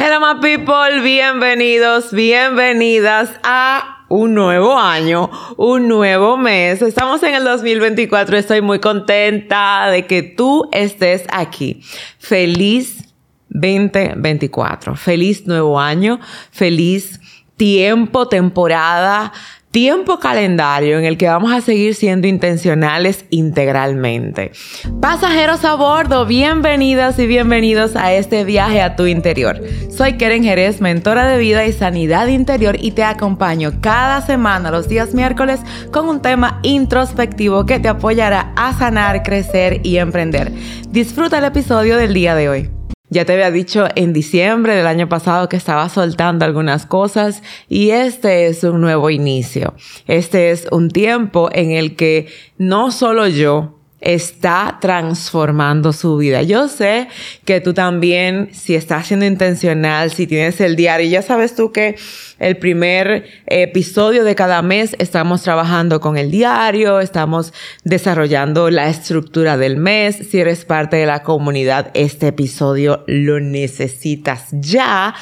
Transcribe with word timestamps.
Hello 0.00 0.20
my 0.20 0.40
people, 0.40 1.02
bienvenidos, 1.02 2.12
bienvenidas 2.12 3.30
a 3.42 4.04
un 4.08 4.32
nuevo 4.32 4.78
año, 4.78 5.28
un 5.56 5.88
nuevo 5.88 6.36
mes. 6.36 6.82
Estamos 6.82 7.20
en 7.24 7.34
el 7.34 7.42
2024, 7.42 8.36
estoy 8.36 8.60
muy 8.60 8.78
contenta 8.78 9.88
de 9.90 10.06
que 10.06 10.22
tú 10.22 10.68
estés 10.70 11.24
aquí. 11.32 11.82
Feliz 12.20 13.12
2024, 13.48 14.94
feliz 14.94 15.48
nuevo 15.48 15.80
año, 15.80 16.20
feliz 16.52 17.20
tiempo, 17.56 18.28
temporada 18.28 19.32
tiempo 19.70 20.18
calendario 20.18 20.98
en 20.98 21.04
el 21.04 21.18
que 21.18 21.28
vamos 21.28 21.52
a 21.52 21.60
seguir 21.60 21.94
siendo 21.94 22.26
intencionales 22.26 23.26
integralmente. 23.30 24.52
Pasajeros 25.00 25.64
a 25.64 25.74
bordo, 25.74 26.26
bienvenidas 26.26 27.18
y 27.18 27.26
bienvenidos 27.26 27.94
a 27.94 28.12
este 28.12 28.44
viaje 28.44 28.80
a 28.80 28.96
tu 28.96 29.06
interior. 29.06 29.60
Soy 29.90 30.14
Keren 30.14 30.42
Jerez, 30.42 30.80
mentora 30.80 31.26
de 31.28 31.38
vida 31.38 31.66
y 31.66 31.72
sanidad 31.72 32.28
interior 32.28 32.76
y 32.80 32.92
te 32.92 33.04
acompaño 33.04 33.80
cada 33.80 34.22
semana 34.22 34.70
los 34.70 34.88
días 34.88 35.14
miércoles 35.14 35.60
con 35.92 36.08
un 36.08 36.22
tema 36.22 36.60
introspectivo 36.62 37.66
que 37.66 37.78
te 37.78 37.88
apoyará 37.88 38.52
a 38.56 38.72
sanar, 38.72 39.22
crecer 39.22 39.80
y 39.84 39.98
emprender. 39.98 40.52
Disfruta 40.88 41.38
el 41.38 41.44
episodio 41.44 41.96
del 41.96 42.14
día 42.14 42.34
de 42.34 42.48
hoy. 42.48 42.77
Ya 43.10 43.24
te 43.24 43.32
había 43.32 43.50
dicho 43.50 43.88
en 43.94 44.12
diciembre 44.12 44.74
del 44.74 44.86
año 44.86 45.08
pasado 45.08 45.48
que 45.48 45.56
estaba 45.56 45.88
soltando 45.88 46.44
algunas 46.44 46.84
cosas 46.84 47.42
y 47.68 47.90
este 47.90 48.46
es 48.46 48.64
un 48.64 48.80
nuevo 48.82 49.08
inicio. 49.08 49.74
Este 50.06 50.50
es 50.50 50.66
un 50.70 50.90
tiempo 50.90 51.48
en 51.52 51.70
el 51.70 51.96
que 51.96 52.28
no 52.58 52.90
solo 52.90 53.26
yo, 53.26 53.77
está 54.00 54.78
transformando 54.80 55.92
su 55.92 56.16
vida. 56.16 56.42
Yo 56.42 56.68
sé 56.68 57.08
que 57.44 57.60
tú 57.60 57.74
también, 57.74 58.50
si 58.52 58.74
estás 58.74 59.06
siendo 59.06 59.26
intencional, 59.26 60.10
si 60.10 60.26
tienes 60.26 60.60
el 60.60 60.76
diario, 60.76 61.08
ya 61.08 61.22
sabes 61.22 61.54
tú 61.54 61.72
que 61.72 61.96
el 62.38 62.56
primer 62.56 63.26
episodio 63.46 64.22
de 64.22 64.34
cada 64.34 64.62
mes 64.62 64.94
estamos 64.98 65.42
trabajando 65.42 66.00
con 66.00 66.16
el 66.16 66.30
diario, 66.30 67.00
estamos 67.00 67.52
desarrollando 67.84 68.70
la 68.70 68.88
estructura 68.88 69.56
del 69.56 69.76
mes. 69.76 70.16
Si 70.30 70.38
eres 70.38 70.64
parte 70.64 70.96
de 70.96 71.06
la 71.06 71.22
comunidad, 71.22 71.90
este 71.94 72.28
episodio 72.28 73.04
lo 73.06 73.40
necesitas 73.40 74.46
ya 74.52 75.14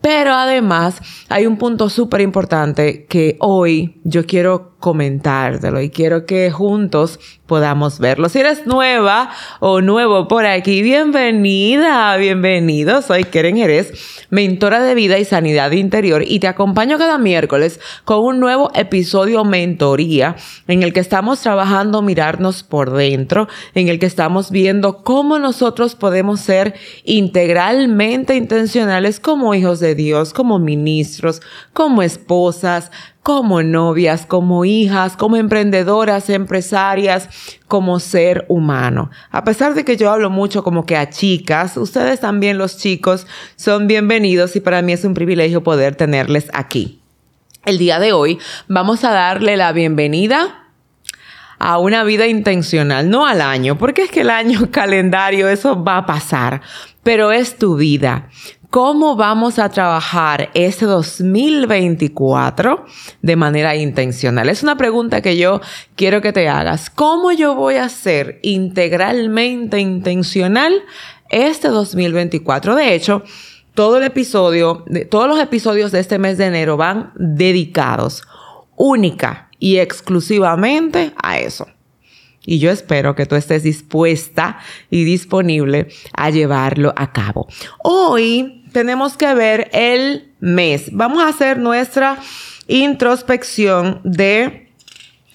pero 0.00 0.32
además 0.32 0.98
hay 1.28 1.46
un 1.46 1.58
punto 1.58 1.90
súper 1.90 2.22
importante 2.22 3.04
que 3.04 3.36
hoy 3.38 4.00
yo 4.04 4.24
quiero 4.24 4.69
comentártelo 4.80 5.80
y 5.80 5.90
quiero 5.90 6.26
que 6.26 6.50
juntos 6.50 7.20
podamos 7.46 7.98
verlo. 7.98 8.28
Si 8.28 8.38
eres 8.38 8.66
nueva 8.66 9.30
o 9.60 9.80
nuevo 9.80 10.26
por 10.28 10.46
aquí, 10.46 10.82
bienvenida, 10.82 12.16
bienvenido. 12.16 13.02
Soy 13.02 13.24
Keren 13.24 13.56
Jerez, 13.56 14.26
mentora 14.30 14.80
de 14.80 14.94
vida 14.94 15.18
y 15.18 15.24
sanidad 15.24 15.72
interior 15.72 16.22
y 16.26 16.40
te 16.40 16.48
acompaño 16.48 16.96
cada 16.96 17.18
miércoles 17.18 17.80
con 18.04 18.20
un 18.24 18.40
nuevo 18.40 18.70
episodio 18.74 19.44
mentoría 19.44 20.36
en 20.66 20.82
el 20.82 20.92
que 20.92 21.00
estamos 21.00 21.40
trabajando 21.40 22.02
mirarnos 22.02 22.62
por 22.62 22.92
dentro, 22.92 23.48
en 23.74 23.88
el 23.88 23.98
que 23.98 24.06
estamos 24.06 24.50
viendo 24.50 25.02
cómo 25.02 25.38
nosotros 25.38 25.94
podemos 25.94 26.40
ser 26.40 26.74
integralmente 27.04 28.36
intencionales 28.36 29.20
como 29.20 29.54
hijos 29.54 29.80
de 29.80 29.94
Dios, 29.94 30.32
como 30.32 30.58
ministros, 30.58 31.42
como 31.74 32.02
esposas, 32.02 32.90
como 33.22 33.62
novias, 33.62 34.24
como 34.24 34.64
hijas, 34.64 35.16
como 35.16 35.36
emprendedoras, 35.36 36.30
empresarias, 36.30 37.28
como 37.68 38.00
ser 38.00 38.46
humano. 38.48 39.10
A 39.30 39.44
pesar 39.44 39.74
de 39.74 39.84
que 39.84 39.96
yo 39.96 40.10
hablo 40.10 40.30
mucho 40.30 40.64
como 40.64 40.86
que 40.86 40.96
a 40.96 41.10
chicas, 41.10 41.76
ustedes 41.76 42.20
también 42.20 42.56
los 42.56 42.78
chicos 42.78 43.26
son 43.56 43.86
bienvenidos 43.86 44.56
y 44.56 44.60
para 44.60 44.82
mí 44.82 44.92
es 44.92 45.04
un 45.04 45.14
privilegio 45.14 45.62
poder 45.62 45.96
tenerles 45.96 46.48
aquí. 46.54 47.00
El 47.66 47.76
día 47.76 47.98
de 47.98 48.12
hoy 48.12 48.38
vamos 48.68 49.04
a 49.04 49.10
darle 49.10 49.58
la 49.58 49.72
bienvenida 49.72 50.60
a 51.58 51.76
una 51.76 52.04
vida 52.04 52.26
intencional, 52.26 53.10
no 53.10 53.26
al 53.26 53.42
año, 53.42 53.76
porque 53.76 54.04
es 54.04 54.10
que 54.10 54.22
el 54.22 54.30
año 54.30 54.68
calendario, 54.72 55.46
eso 55.48 55.84
va 55.84 55.98
a 55.98 56.06
pasar, 56.06 56.62
pero 57.02 57.32
es 57.32 57.58
tu 57.58 57.76
vida. 57.76 58.30
¿Cómo 58.70 59.16
vamos 59.16 59.58
a 59.58 59.68
trabajar 59.68 60.50
ese 60.54 60.86
2024 60.86 62.84
de 63.20 63.34
manera 63.34 63.74
intencional? 63.74 64.48
Es 64.48 64.62
una 64.62 64.76
pregunta 64.76 65.20
que 65.22 65.36
yo 65.36 65.60
quiero 65.96 66.20
que 66.20 66.32
te 66.32 66.48
hagas. 66.48 66.88
¿Cómo 66.88 67.32
yo 67.32 67.56
voy 67.56 67.74
a 67.74 67.88
ser 67.88 68.38
integralmente 68.42 69.80
intencional 69.80 70.84
este 71.30 71.66
2024? 71.66 72.76
De 72.76 72.94
hecho, 72.94 73.24
todo 73.74 73.98
el 73.98 74.04
episodio, 74.04 74.84
todos 75.10 75.26
los 75.26 75.40
episodios 75.40 75.90
de 75.90 75.98
este 75.98 76.20
mes 76.20 76.38
de 76.38 76.46
enero 76.46 76.76
van 76.76 77.10
dedicados 77.16 78.22
única 78.76 79.48
y 79.58 79.78
exclusivamente 79.78 81.12
a 81.20 81.40
eso. 81.40 81.66
Y 82.46 82.58
yo 82.58 82.70
espero 82.70 83.14
que 83.14 83.26
tú 83.26 83.34
estés 83.34 83.62
dispuesta 83.62 84.58
y 84.90 85.04
disponible 85.04 85.88
a 86.14 86.30
llevarlo 86.30 86.92
a 86.96 87.12
cabo. 87.12 87.46
Hoy 87.84 88.59
tenemos 88.72 89.16
que 89.16 89.34
ver 89.34 89.70
el 89.72 90.32
mes. 90.40 90.90
Vamos 90.92 91.22
a 91.22 91.28
hacer 91.28 91.58
nuestra 91.58 92.18
introspección 92.66 94.00
de 94.04 94.68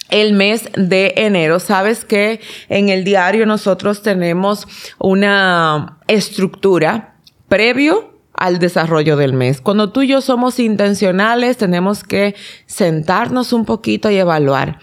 el 0.08 0.32
mes 0.34 0.70
de 0.76 1.14
enero. 1.16 1.58
Sabes 1.60 2.04
que 2.04 2.40
en 2.68 2.88
el 2.88 3.04
diario 3.04 3.46
nosotros 3.46 4.02
tenemos 4.02 4.66
una 4.98 5.98
estructura 6.06 7.16
previo 7.48 8.14
al 8.32 8.58
desarrollo 8.58 9.16
del 9.16 9.32
mes. 9.32 9.60
Cuando 9.60 9.90
tú 9.90 10.02
y 10.02 10.08
yo 10.08 10.20
somos 10.20 10.58
intencionales, 10.60 11.56
tenemos 11.56 12.04
que 12.04 12.34
sentarnos 12.66 13.52
un 13.52 13.64
poquito 13.64 14.10
y 14.10 14.16
evaluar 14.16 14.78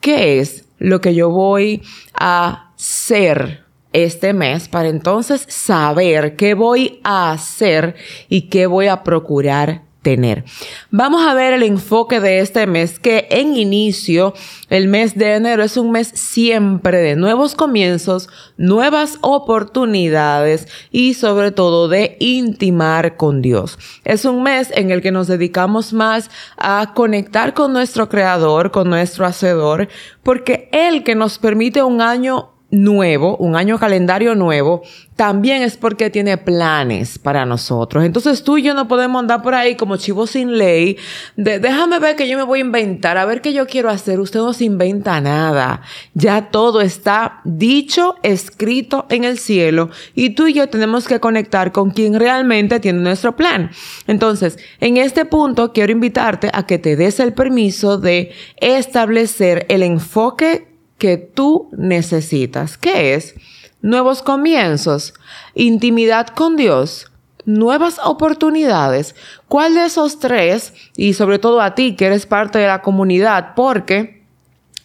qué 0.00 0.40
es 0.40 0.64
lo 0.78 1.00
que 1.00 1.14
yo 1.14 1.30
voy 1.30 1.82
a 2.14 2.72
ser 2.76 3.63
este 3.94 4.34
mes 4.34 4.68
para 4.68 4.88
entonces 4.88 5.46
saber 5.48 6.36
qué 6.36 6.52
voy 6.52 7.00
a 7.04 7.30
hacer 7.30 7.94
y 8.28 8.42
qué 8.50 8.66
voy 8.66 8.88
a 8.88 9.02
procurar 9.02 9.82
tener. 10.04 10.44
Vamos 10.90 11.26
a 11.26 11.34
ver 11.34 11.54
el 11.54 11.62
enfoque 11.62 12.20
de 12.20 12.40
este 12.40 12.66
mes 12.66 13.00
que 13.00 13.26
en 13.30 13.56
inicio, 13.56 14.34
el 14.68 14.86
mes 14.86 15.16
de 15.16 15.34
enero 15.34 15.64
es 15.64 15.76
un 15.76 15.90
mes 15.90 16.08
siempre 16.08 16.98
de 16.98 17.16
nuevos 17.16 17.54
comienzos, 17.54 18.28
nuevas 18.56 19.18
oportunidades 19.22 20.68
y 20.92 21.14
sobre 21.14 21.50
todo 21.50 21.88
de 21.88 22.16
intimar 22.20 23.16
con 23.16 23.42
Dios. 23.42 23.78
Es 24.04 24.24
un 24.26 24.42
mes 24.42 24.70
en 24.74 24.90
el 24.90 25.00
que 25.00 25.10
nos 25.10 25.26
dedicamos 25.26 25.92
más 25.92 26.30
a 26.58 26.92
conectar 26.94 27.54
con 27.54 27.72
nuestro 27.72 28.08
creador, 28.08 28.70
con 28.70 28.90
nuestro 28.90 29.24
hacedor, 29.24 29.88
porque 30.22 30.68
Él 30.70 31.02
que 31.02 31.14
nos 31.14 31.38
permite 31.38 31.82
un 31.82 32.02
año 32.02 32.53
nuevo, 32.74 33.36
un 33.36 33.56
año 33.56 33.78
calendario 33.78 34.34
nuevo, 34.34 34.82
también 35.16 35.62
es 35.62 35.76
porque 35.76 36.10
tiene 36.10 36.36
planes 36.38 37.18
para 37.18 37.46
nosotros. 37.46 38.04
Entonces 38.04 38.42
tú 38.42 38.58
y 38.58 38.62
yo 38.62 38.74
no 38.74 38.88
podemos 38.88 39.20
andar 39.20 39.42
por 39.42 39.54
ahí 39.54 39.76
como 39.76 39.96
chivos 39.96 40.30
sin 40.30 40.58
ley, 40.58 40.96
de 41.36 41.60
déjame 41.60 42.00
ver 42.00 42.16
que 42.16 42.28
yo 42.28 42.36
me 42.36 42.42
voy 42.42 42.58
a 42.58 42.64
inventar, 42.64 43.16
a 43.16 43.24
ver 43.24 43.40
qué 43.40 43.52
yo 43.52 43.66
quiero 43.66 43.90
hacer. 43.90 44.18
Usted 44.18 44.40
no 44.40 44.52
se 44.52 44.64
inventa 44.64 45.20
nada. 45.20 45.82
Ya 46.14 46.50
todo 46.50 46.80
está 46.80 47.40
dicho, 47.44 48.16
escrito 48.22 49.06
en 49.08 49.24
el 49.24 49.38
cielo 49.38 49.90
y 50.14 50.30
tú 50.30 50.48
y 50.48 50.54
yo 50.54 50.68
tenemos 50.68 51.06
que 51.06 51.20
conectar 51.20 51.70
con 51.70 51.90
quien 51.90 52.18
realmente 52.18 52.80
tiene 52.80 53.00
nuestro 53.00 53.36
plan. 53.36 53.70
Entonces, 54.06 54.58
en 54.80 54.96
este 54.96 55.24
punto 55.24 55.72
quiero 55.72 55.92
invitarte 55.92 56.50
a 56.52 56.66
que 56.66 56.78
te 56.78 56.96
des 56.96 57.20
el 57.20 57.34
permiso 57.34 57.98
de 57.98 58.32
establecer 58.60 59.66
el 59.68 59.82
enfoque 59.82 60.73
que 61.04 61.18
tú 61.18 61.68
necesitas. 61.76 62.78
¿Qué 62.78 63.12
es? 63.12 63.34
Nuevos 63.82 64.22
comienzos, 64.22 65.12
intimidad 65.54 66.28
con 66.28 66.56
Dios, 66.56 67.12
nuevas 67.44 68.00
oportunidades. 68.02 69.14
¿Cuál 69.46 69.74
de 69.74 69.84
esos 69.84 70.18
tres? 70.18 70.72
Y 70.96 71.12
sobre 71.12 71.38
todo 71.38 71.60
a 71.60 71.74
ti 71.74 71.94
que 71.94 72.06
eres 72.06 72.24
parte 72.24 72.58
de 72.58 72.68
la 72.68 72.80
comunidad, 72.80 73.52
porque 73.54 74.24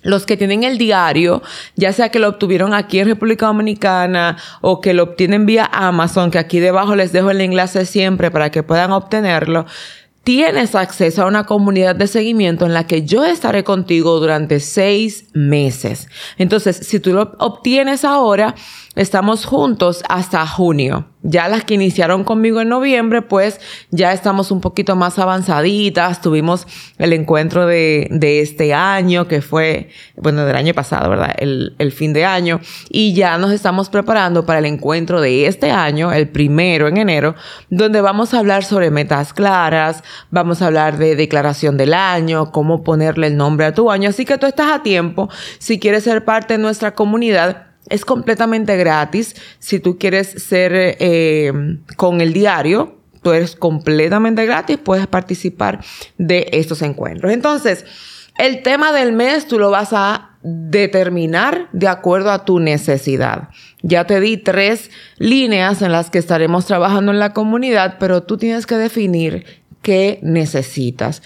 los 0.02 0.26
que 0.26 0.36
tienen 0.36 0.66
el 0.66 0.78
diario, 0.78 1.42
ya 1.78 1.94
sea 1.94 2.10
que 2.10 2.20
lo 2.20 2.28
obtuvieron 2.28 2.74
aquí 2.74 3.00
en 3.00 3.08
República 3.08 3.46
Dominicana 3.46 4.36
o 4.60 4.82
que 4.82 4.94
lo 4.94 5.04
obtienen 5.04 5.46
vía 5.46 5.70
Amazon, 5.72 6.32
que 6.32 6.38
aquí 6.38 6.60
debajo 6.60 6.98
les 6.98 7.14
dejo 7.14 7.32
el 7.32 7.40
enlace 7.40 7.86
siempre 7.86 8.30
para 8.30 8.50
que 8.50 8.64
puedan 8.64 8.92
obtenerlo, 8.92 9.66
tienes 10.30 10.76
acceso 10.76 11.24
a 11.24 11.26
una 11.26 11.48
comunidad 11.48 11.96
de 11.96 12.06
seguimiento 12.06 12.68
en 12.68 12.76
la 12.76 12.86
que 12.86 13.02
yo 13.02 13.26
estaré 13.26 13.64
contigo 13.64 14.20
durante 14.20 14.60
seis 14.60 15.26
meses. 15.34 16.08
Entonces, 16.38 16.76
si 16.76 17.00
tú 17.00 17.14
lo 17.14 17.32
obtienes 17.40 18.06
ahora, 18.06 18.54
estamos 18.94 19.46
juntos 19.46 20.04
hasta 20.08 20.46
junio. 20.46 21.08
Ya 21.22 21.50
las 21.50 21.66
que 21.66 21.74
iniciaron 21.74 22.24
conmigo 22.24 22.62
en 22.62 22.70
noviembre, 22.70 23.22
pues 23.22 23.60
ya 23.92 24.14
estamos 24.14 24.52
un 24.52 24.62
poquito 24.62 24.96
más 24.96 25.20
avanzaditas. 25.20 26.22
Tuvimos 26.22 26.66
el 26.98 27.12
encuentro 27.12 27.66
de, 27.66 28.08
de 28.10 28.40
este 28.40 28.74
año, 28.74 29.28
que 29.28 29.42
fue, 29.42 29.90
bueno, 30.16 30.46
del 30.46 30.56
año 30.56 30.74
pasado, 30.74 31.10
¿verdad? 31.10 31.36
El, 31.38 31.76
el, 31.78 31.92
fin 31.92 32.14
de 32.14 32.24
año. 32.24 32.62
Y 32.90 33.14
ya 33.14 33.38
nos 33.38 33.52
estamos 33.52 33.90
preparando 33.90 34.46
para 34.46 34.60
el 34.60 34.66
encuentro 34.66 35.20
de 35.20 35.48
este 35.48 35.72
año, 35.72 36.14
el 36.14 36.30
primero 36.30 36.88
en 36.88 36.96
enero, 36.96 37.36
donde 37.70 38.00
vamos 38.00 38.34
a 38.34 38.40
hablar 38.40 38.64
sobre 38.64 38.90
metas 38.90 39.34
claras, 39.34 40.04
vamos 40.32 40.62
a 40.62 40.68
hablar 40.68 40.98
de 40.98 41.18
declaración 41.18 41.76
del 41.76 41.94
año, 41.94 42.54
cómo 42.54 42.82
ponerle 42.82 43.28
el 43.28 43.36
nombre 43.36 43.66
a 43.66 43.74
tu 43.74 43.92
año. 43.92 44.10
Así 44.10 44.24
que 44.24 44.38
tú 44.38 44.46
estás 44.46 44.72
a 44.72 44.84
tiempo. 44.84 45.30
Si 45.58 45.80
quieres 45.80 46.06
ser 46.06 46.24
parte 46.24 46.54
de 46.54 46.60
nuestra 46.60 46.96
comunidad, 46.96 47.69
es 47.90 48.06
completamente 48.06 48.78
gratis. 48.78 49.36
Si 49.60 49.80
tú 49.80 49.98
quieres 49.98 50.28
ser 50.28 50.72
eh, 50.74 51.52
con 51.96 52.22
el 52.22 52.34
diario, 52.34 53.00
tú 53.22 53.32
eres 53.32 53.56
completamente 53.56 54.46
gratis, 54.46 54.78
puedes 54.78 55.08
participar 55.08 55.84
de 56.18 56.48
estos 56.52 56.82
encuentros. 56.82 57.32
Entonces, 57.32 57.86
el 58.38 58.64
tema 58.64 58.92
del 58.92 59.12
mes 59.12 59.48
tú 59.48 59.60
lo 59.60 59.72
vas 59.72 59.90
a 59.92 60.38
determinar 60.42 61.68
de 61.74 61.88
acuerdo 61.88 62.32
a 62.32 62.46
tu 62.46 62.60
necesidad. 62.60 63.50
Ya 63.82 64.06
te 64.06 64.22
di 64.22 64.38
tres 64.38 64.90
líneas 65.18 65.82
en 65.82 65.92
las 65.92 66.10
que 66.10 66.20
estaremos 66.20 66.66
trabajando 66.66 67.12
en 67.12 67.20
la 67.20 67.34
comunidad, 67.34 67.98
pero 68.00 68.24
tú 68.24 68.38
tienes 68.38 68.66
que 68.66 68.76
definir 68.76 69.46
qué 69.82 70.20
necesitas. 70.22 71.22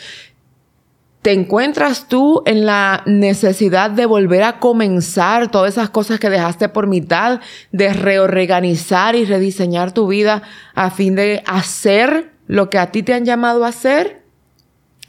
¿Te 1.23 1.31
encuentras 1.31 2.09
tú 2.09 2.43
en 2.45 2.65
la 2.65 3.01
necesidad 3.05 3.89
de 3.89 4.05
volver 4.05 4.43
a 4.43 4.59
comenzar 4.59 5.49
todas 5.49 5.71
esas 5.71 5.89
cosas 5.89 6.19
que 6.19 6.29
dejaste 6.29 6.67
por 6.67 6.85
mitad, 6.85 7.39
de 7.71 7.93
reorganizar 7.93 9.15
y 9.15 9.23
rediseñar 9.23 9.93
tu 9.93 10.07
vida 10.07 10.43
a 10.75 10.91
fin 10.91 11.15
de 11.15 11.41
hacer 11.45 12.33
lo 12.47 12.69
que 12.69 12.77
a 12.77 12.91
ti 12.91 13.03
te 13.03 13.13
han 13.13 13.23
llamado 13.23 13.63
a 13.63 13.69
hacer? 13.69 14.23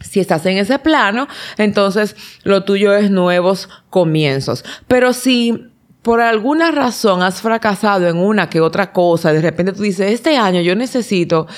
Si 0.01 0.21
estás 0.21 0.47
en 0.47 0.57
ese 0.57 0.79
plano, 0.79 1.27
entonces 1.59 2.15
lo 2.45 2.63
tuyo 2.63 2.95
es 2.95 3.11
nuevos 3.11 3.69
comienzos. 3.91 4.65
Pero 4.87 5.15
si 5.15 5.67
por 6.03 6.21
alguna 6.21 6.71
razón 6.71 7.25
has 7.25 7.41
fracasado 7.41 8.07
en 8.07 8.19
una 8.19 8.49
que 8.49 8.61
otra 8.61 8.93
cosa, 8.93 9.33
de 9.33 9.41
repente 9.41 9.73
tú 9.73 9.83
dices, 9.83 10.13
este 10.13 10.37
año 10.37 10.61
yo 10.61 10.77
necesito 10.77 11.49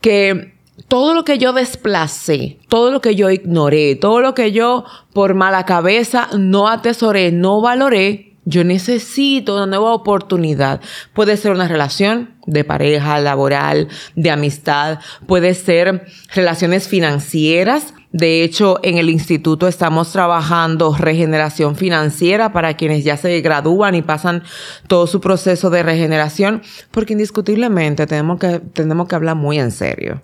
que 0.00 0.55
todo 0.88 1.14
lo 1.14 1.24
que 1.24 1.38
yo 1.38 1.52
desplacé, 1.52 2.58
todo 2.68 2.90
lo 2.90 3.00
que 3.00 3.14
yo 3.14 3.30
ignoré, 3.30 3.96
todo 3.96 4.20
lo 4.20 4.34
que 4.34 4.52
yo 4.52 4.84
por 5.12 5.34
mala 5.34 5.64
cabeza 5.64 6.28
no 6.36 6.68
atesoré, 6.68 7.32
no 7.32 7.60
valoré, 7.60 8.26
yo 8.48 8.62
necesito 8.62 9.56
una 9.56 9.66
nueva 9.66 9.92
oportunidad. 9.92 10.80
Puede 11.12 11.36
ser 11.36 11.50
una 11.50 11.66
relación 11.66 12.36
de 12.46 12.62
pareja, 12.62 13.18
laboral, 13.18 13.88
de 14.14 14.30
amistad, 14.30 15.00
puede 15.26 15.52
ser 15.54 16.06
relaciones 16.32 16.86
financieras. 16.86 17.92
De 18.12 18.44
hecho, 18.44 18.78
en 18.84 18.98
el 18.98 19.10
instituto 19.10 19.66
estamos 19.66 20.12
trabajando 20.12 20.96
regeneración 20.96 21.74
financiera 21.74 22.52
para 22.52 22.74
quienes 22.74 23.02
ya 23.02 23.16
se 23.16 23.40
gradúan 23.40 23.96
y 23.96 24.02
pasan 24.02 24.44
todo 24.86 25.08
su 25.08 25.20
proceso 25.20 25.68
de 25.68 25.82
regeneración, 25.82 26.62
porque 26.92 27.14
indiscutiblemente 27.14 28.06
tenemos 28.06 28.38
que, 28.38 28.60
tenemos 28.60 29.08
que 29.08 29.16
hablar 29.16 29.34
muy 29.34 29.58
en 29.58 29.72
serio. 29.72 30.22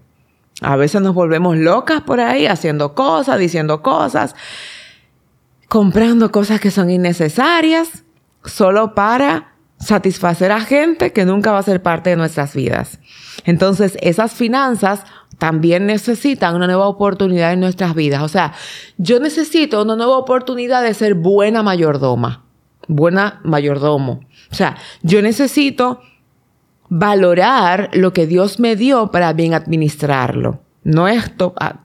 A 0.62 0.76
veces 0.76 1.02
nos 1.02 1.14
volvemos 1.14 1.56
locas 1.56 2.02
por 2.02 2.20
ahí 2.20 2.46
haciendo 2.46 2.94
cosas, 2.94 3.38
diciendo 3.38 3.82
cosas, 3.82 4.34
comprando 5.68 6.30
cosas 6.30 6.60
que 6.60 6.70
son 6.70 6.90
innecesarias 6.90 8.04
solo 8.44 8.94
para 8.94 9.54
satisfacer 9.78 10.52
a 10.52 10.60
gente 10.60 11.12
que 11.12 11.24
nunca 11.24 11.52
va 11.52 11.58
a 11.58 11.64
ser 11.64 11.82
parte 11.82 12.10
de 12.10 12.16
nuestras 12.16 12.54
vidas. 12.54 13.00
Entonces, 13.44 13.98
esas 14.00 14.32
finanzas 14.32 15.04
también 15.38 15.86
necesitan 15.86 16.54
una 16.54 16.66
nueva 16.66 16.86
oportunidad 16.86 17.52
en 17.52 17.60
nuestras 17.60 17.94
vidas. 17.94 18.22
O 18.22 18.28
sea, 18.28 18.52
yo 18.96 19.18
necesito 19.18 19.82
una 19.82 19.96
nueva 19.96 20.18
oportunidad 20.18 20.82
de 20.84 20.94
ser 20.94 21.14
buena 21.14 21.64
mayordoma, 21.64 22.44
buena 22.86 23.40
mayordomo. 23.42 24.20
O 24.52 24.54
sea, 24.54 24.76
yo 25.02 25.20
necesito 25.20 26.00
valorar 26.94 27.88
lo 27.94 28.12
que 28.12 28.26
Dios 28.26 28.60
me 28.60 28.76
dio 28.76 29.10
para 29.10 29.32
bien 29.32 29.54
administrarlo. 29.54 30.60
No 30.84 31.08
es 31.08 31.32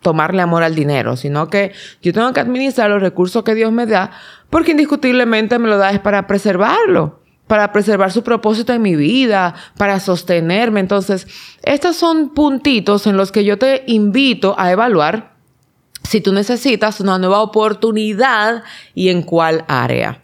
tomarle 0.02 0.42
amor 0.42 0.64
al 0.64 0.76
dinero, 0.76 1.16
sino 1.16 1.48
que 1.48 1.72
yo 2.02 2.12
tengo 2.12 2.34
que 2.34 2.42
administrar 2.42 2.90
los 2.90 3.02
recursos 3.02 3.42
que 3.46 3.56
Dios 3.56 3.72
me 3.72 3.86
da, 3.86 4.12
porque 4.50 4.72
indiscutiblemente 4.72 5.60
me 5.60 5.70
lo 5.70 5.78
da 5.78 5.92
es 5.92 6.02
para 6.02 6.28
preservarlo, 6.28 7.22
para 7.48 7.72
preservar 7.72 8.12
su 8.12 8.22
propósito 8.22 8.74
en 8.74 8.82
mi 8.82 8.98
vida, 8.98 9.56
para 9.78 10.02
sostenerme. 10.02 10.82
Entonces, 10.82 11.26
estos 11.64 11.96
son 11.96 12.34
puntitos 12.34 13.08
en 13.08 13.16
los 13.16 13.32
que 13.32 13.46
yo 13.46 13.58
te 13.58 13.84
invito 13.88 14.56
a 14.58 14.74
evaluar 14.74 15.38
si 16.04 16.20
tú 16.20 16.34
necesitas 16.34 17.00
una 17.00 17.18
nueva 17.18 17.42
oportunidad 17.42 18.62
y 18.94 19.08
en 19.08 19.22
cuál 19.22 19.64
área. 19.70 20.22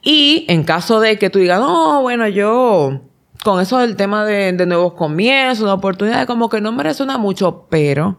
Y 0.00 0.46
en 0.48 0.64
caso 0.64 1.00
de 1.00 1.18
que 1.18 1.28
tú 1.28 1.38
digas, 1.38 1.60
no, 1.60 2.00
bueno, 2.00 2.26
yo 2.28 3.11
con 3.44 3.60
eso 3.60 3.78
del 3.78 3.96
tema 3.96 4.24
de, 4.24 4.52
nuevos 4.66 4.94
comienzos, 4.94 5.66
de 5.66 5.72
oportunidades, 5.72 6.26
como 6.26 6.48
que 6.48 6.60
no 6.60 6.72
me 6.72 6.82
resuena 6.82 7.18
mucho, 7.18 7.66
pero 7.68 8.18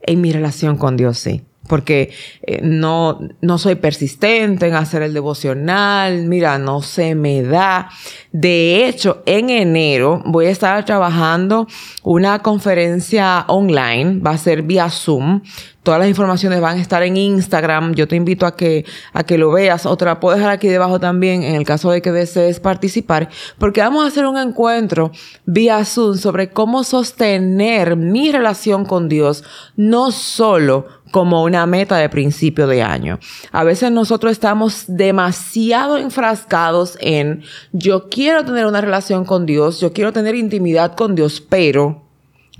en 0.00 0.20
mi 0.20 0.32
relación 0.32 0.76
con 0.76 0.96
Dios 0.96 1.18
sí. 1.18 1.44
Porque 1.66 2.14
eh, 2.42 2.60
no, 2.62 3.18
no 3.42 3.58
soy 3.58 3.74
persistente 3.74 4.68
en 4.68 4.74
hacer 4.74 5.02
el 5.02 5.12
devocional, 5.12 6.24
mira, 6.24 6.58
no 6.58 6.80
se 6.80 7.14
me 7.14 7.42
da. 7.42 7.90
De 8.32 8.88
hecho, 8.88 9.22
en 9.26 9.50
enero 9.50 10.22
voy 10.24 10.46
a 10.46 10.50
estar 10.50 10.82
trabajando 10.86 11.66
una 12.02 12.38
conferencia 12.38 13.44
online, 13.48 14.20
va 14.20 14.30
a 14.30 14.38
ser 14.38 14.62
vía 14.62 14.88
Zoom, 14.88 15.42
Todas 15.82 16.00
las 16.00 16.08
informaciones 16.08 16.60
van 16.60 16.78
a 16.78 16.82
estar 16.82 17.02
en 17.02 17.16
Instagram. 17.16 17.94
Yo 17.94 18.06
te 18.08 18.16
invito 18.16 18.46
a 18.46 18.56
que, 18.56 18.84
a 19.12 19.24
que 19.24 19.38
lo 19.38 19.50
veas 19.52 19.86
o 19.86 19.96
te 19.96 20.04
la 20.04 20.20
puedo 20.20 20.36
dejar 20.36 20.50
aquí 20.50 20.68
debajo 20.68 21.00
también 21.00 21.42
en 21.42 21.54
el 21.54 21.64
caso 21.64 21.90
de 21.90 22.02
que 22.02 22.12
desees 22.12 22.60
participar, 22.60 23.28
porque 23.58 23.80
vamos 23.80 24.04
a 24.04 24.08
hacer 24.08 24.26
un 24.26 24.36
encuentro 24.36 25.12
vía 25.46 25.84
Zoom 25.84 26.16
sobre 26.16 26.50
cómo 26.50 26.84
sostener 26.84 27.96
mi 27.96 28.32
relación 28.32 28.84
con 28.84 29.08
Dios, 29.08 29.44
no 29.76 30.10
solo 30.10 30.86
como 31.10 31.42
una 31.42 31.66
meta 31.66 31.96
de 31.96 32.08
principio 32.08 32.66
de 32.66 32.82
año. 32.82 33.18
A 33.52 33.64
veces 33.64 33.90
nosotros 33.90 34.32
estamos 34.32 34.84
demasiado 34.88 35.96
enfrascados 35.96 36.98
en 37.00 37.42
yo 37.72 38.08
quiero 38.08 38.44
tener 38.44 38.66
una 38.66 38.80
relación 38.80 39.24
con 39.24 39.46
Dios, 39.46 39.80
yo 39.80 39.92
quiero 39.92 40.12
tener 40.12 40.34
intimidad 40.34 40.94
con 40.94 41.14
Dios, 41.14 41.40
pero 41.40 42.07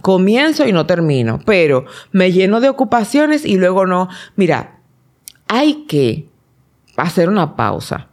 Comienzo 0.00 0.66
y 0.66 0.72
no 0.72 0.86
termino, 0.86 1.40
pero 1.44 1.84
me 2.12 2.32
lleno 2.32 2.60
de 2.60 2.68
ocupaciones 2.68 3.44
y 3.44 3.56
luego 3.56 3.86
no. 3.86 4.08
Mira, 4.36 4.80
hay 5.48 5.86
que 5.86 6.28
hacer 6.96 7.28
una 7.28 7.56
pausa 7.56 8.08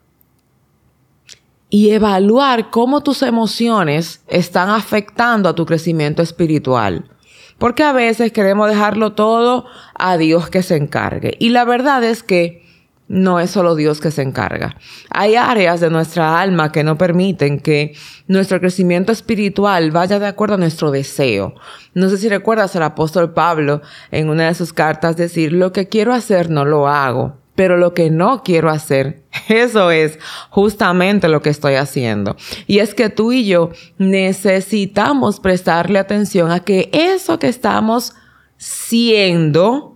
y 1.69 1.89
evaluar 1.91 2.69
cómo 2.69 3.01
tus 3.01 3.21
emociones 3.21 4.23
están 4.27 4.69
afectando 4.69 5.49
a 5.49 5.55
tu 5.55 5.65
crecimiento 5.65 6.21
espiritual. 6.21 7.09
Porque 7.57 7.83
a 7.83 7.93
veces 7.93 8.31
queremos 8.31 8.69
dejarlo 8.69 9.13
todo 9.13 9.65
a 9.93 10.17
Dios 10.17 10.49
que 10.49 10.61
se 10.61 10.75
encargue. 10.75 11.35
Y 11.39 11.49
la 11.49 11.63
verdad 11.63 12.03
es 12.03 12.21
que 12.21 12.64
no 13.07 13.39
es 13.39 13.51
solo 13.51 13.75
Dios 13.75 13.99
que 14.01 14.11
se 14.11 14.23
encarga. 14.23 14.75
Hay 15.09 15.35
áreas 15.35 15.79
de 15.79 15.89
nuestra 15.89 16.39
alma 16.39 16.71
que 16.71 16.83
no 16.83 16.97
permiten 16.97 17.59
que 17.59 17.95
nuestro 18.27 18.59
crecimiento 18.59 19.11
espiritual 19.11 19.91
vaya 19.91 20.19
de 20.19 20.27
acuerdo 20.27 20.55
a 20.55 20.59
nuestro 20.59 20.91
deseo. 20.91 21.53
No 21.93 22.09
sé 22.09 22.17
si 22.17 22.29
recuerdas 22.29 22.75
al 22.75 22.83
apóstol 22.83 23.33
Pablo 23.33 23.81
en 24.11 24.29
una 24.29 24.47
de 24.47 24.55
sus 24.55 24.73
cartas 24.73 25.17
decir, 25.17 25.53
lo 25.53 25.71
que 25.71 25.87
quiero 25.87 26.13
hacer 26.13 26.49
no 26.49 26.65
lo 26.65 26.87
hago, 26.87 27.37
pero 27.53 27.77
lo 27.77 27.93
que 27.93 28.09
no 28.09 28.41
quiero 28.43 28.69
hacer, 28.69 29.23
eso 29.47 29.91
es 29.91 30.17
justamente 30.49 31.27
lo 31.27 31.41
que 31.41 31.51
estoy 31.51 31.75
haciendo. 31.75 32.35
Y 32.65 32.79
es 32.79 32.95
que 32.95 33.09
tú 33.09 33.31
y 33.31 33.45
yo 33.45 33.69
necesitamos 33.99 35.39
prestarle 35.39 35.99
atención 35.99 36.51
a 36.51 36.61
que 36.61 36.89
eso 36.91 37.37
que 37.37 37.49
estamos 37.49 38.15
siendo 38.57 39.95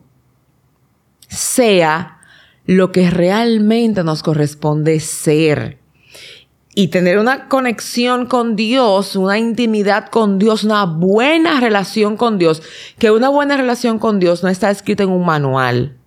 sea 1.27 2.18
lo 2.69 2.91
que 2.91 3.09
realmente 3.09 4.03
nos 4.03 4.21
corresponde 4.21 4.99
ser. 4.99 5.79
Y 6.75 6.89
tener 6.89 7.17
una 7.17 7.47
conexión 7.47 8.27
con 8.27 8.55
Dios, 8.55 9.15
una 9.15 9.39
intimidad 9.39 10.09
con 10.09 10.37
Dios, 10.37 10.63
una 10.63 10.85
buena 10.85 11.59
relación 11.59 12.15
con 12.15 12.37
Dios, 12.37 12.61
que 12.99 13.09
una 13.09 13.29
buena 13.29 13.57
relación 13.57 13.97
con 13.97 14.19
Dios 14.19 14.43
no 14.43 14.49
está 14.49 14.69
escrita 14.69 15.01
en 15.01 15.09
un 15.09 15.25
manual 15.25 15.97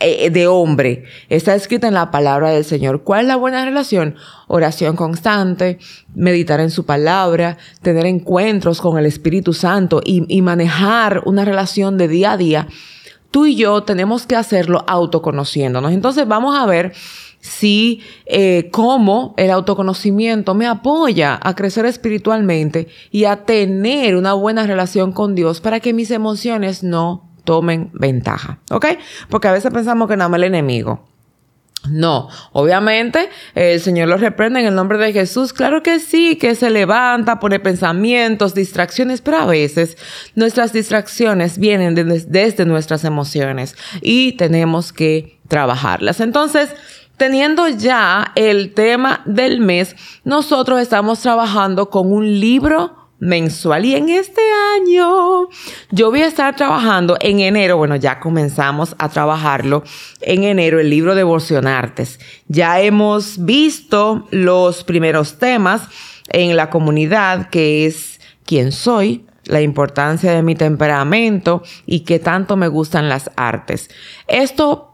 eh, 0.00 0.28
de 0.28 0.46
hombre, 0.48 1.04
está 1.30 1.54
escrita 1.54 1.88
en 1.88 1.94
la 1.94 2.10
palabra 2.10 2.50
del 2.50 2.66
Señor. 2.66 3.02
¿Cuál 3.02 3.22
es 3.22 3.28
la 3.28 3.36
buena 3.36 3.64
relación? 3.64 4.16
Oración 4.48 4.96
constante, 4.96 5.78
meditar 6.14 6.60
en 6.60 6.70
su 6.70 6.84
palabra, 6.84 7.56
tener 7.80 8.04
encuentros 8.04 8.82
con 8.82 8.98
el 8.98 9.06
Espíritu 9.06 9.54
Santo 9.54 10.02
y, 10.04 10.26
y 10.28 10.42
manejar 10.42 11.22
una 11.24 11.46
relación 11.46 11.96
de 11.96 12.06
día 12.06 12.32
a 12.32 12.36
día 12.36 12.68
tú 13.30 13.46
y 13.46 13.56
yo 13.56 13.82
tenemos 13.82 14.26
que 14.26 14.36
hacerlo 14.36 14.84
autoconociéndonos. 14.86 15.92
Entonces 15.92 16.26
vamos 16.26 16.56
a 16.58 16.66
ver 16.66 16.92
si 17.40 18.02
eh, 18.26 18.68
cómo 18.70 19.34
el 19.36 19.50
autoconocimiento 19.50 20.54
me 20.54 20.66
apoya 20.66 21.38
a 21.42 21.54
crecer 21.54 21.86
espiritualmente 21.86 22.88
y 23.10 23.24
a 23.24 23.44
tener 23.44 24.16
una 24.16 24.34
buena 24.34 24.66
relación 24.66 25.12
con 25.12 25.34
Dios 25.34 25.60
para 25.60 25.80
que 25.80 25.92
mis 25.92 26.10
emociones 26.10 26.82
no 26.82 27.30
tomen 27.44 27.90
ventaja, 27.94 28.60
¿ok? 28.70 28.86
Porque 29.28 29.48
a 29.48 29.52
veces 29.52 29.72
pensamos 29.72 30.08
que 30.08 30.16
nada 30.16 30.28
más 30.28 30.38
el 30.38 30.44
enemigo. 30.44 31.09
No, 31.88 32.28
obviamente 32.52 33.30
el 33.54 33.80
Señor 33.80 34.08
los 34.08 34.20
reprende 34.20 34.60
en 34.60 34.66
el 34.66 34.74
nombre 34.74 34.98
de 34.98 35.12
Jesús. 35.12 35.52
Claro 35.54 35.82
que 35.82 35.98
sí, 35.98 36.36
que 36.36 36.54
se 36.54 36.68
levanta, 36.68 37.40
pone 37.40 37.58
pensamientos, 37.58 38.54
distracciones, 38.54 39.22
pero 39.22 39.38
a 39.38 39.46
veces 39.46 39.96
nuestras 40.34 40.72
distracciones 40.74 41.58
vienen 41.58 41.94
desde 41.94 42.66
nuestras 42.66 43.04
emociones 43.04 43.76
y 44.02 44.32
tenemos 44.32 44.92
que 44.92 45.40
trabajarlas. 45.48 46.20
Entonces, 46.20 46.70
teniendo 47.16 47.66
ya 47.68 48.32
el 48.34 48.74
tema 48.74 49.22
del 49.24 49.60
mes, 49.60 49.96
nosotros 50.24 50.80
estamos 50.80 51.20
trabajando 51.20 51.88
con 51.88 52.12
un 52.12 52.40
libro 52.40 52.99
mensual. 53.20 53.84
Y 53.84 53.94
en 53.94 54.08
este 54.08 54.40
año 54.76 55.48
yo 55.90 56.10
voy 56.10 56.22
a 56.22 56.26
estar 56.26 56.56
trabajando 56.56 57.16
en 57.20 57.40
enero, 57.40 57.76
bueno, 57.76 57.94
ya 57.96 58.18
comenzamos 58.18 58.96
a 58.98 59.08
trabajarlo 59.08 59.84
en 60.20 60.44
enero, 60.44 60.80
el 60.80 60.90
libro 60.90 61.14
Devocionartes. 61.14 62.18
Ya 62.48 62.80
hemos 62.80 63.44
visto 63.44 64.26
los 64.30 64.82
primeros 64.82 65.38
temas 65.38 65.82
en 66.30 66.56
la 66.56 66.70
comunidad, 66.70 67.50
que 67.50 67.86
es 67.86 68.20
quién 68.44 68.72
soy, 68.72 69.26
la 69.44 69.60
importancia 69.60 70.32
de 70.32 70.42
mi 70.42 70.54
temperamento 70.54 71.62
y 71.86 72.00
qué 72.00 72.18
tanto 72.18 72.56
me 72.56 72.68
gustan 72.68 73.08
las 73.08 73.30
artes. 73.36 73.90
Esto 74.28 74.89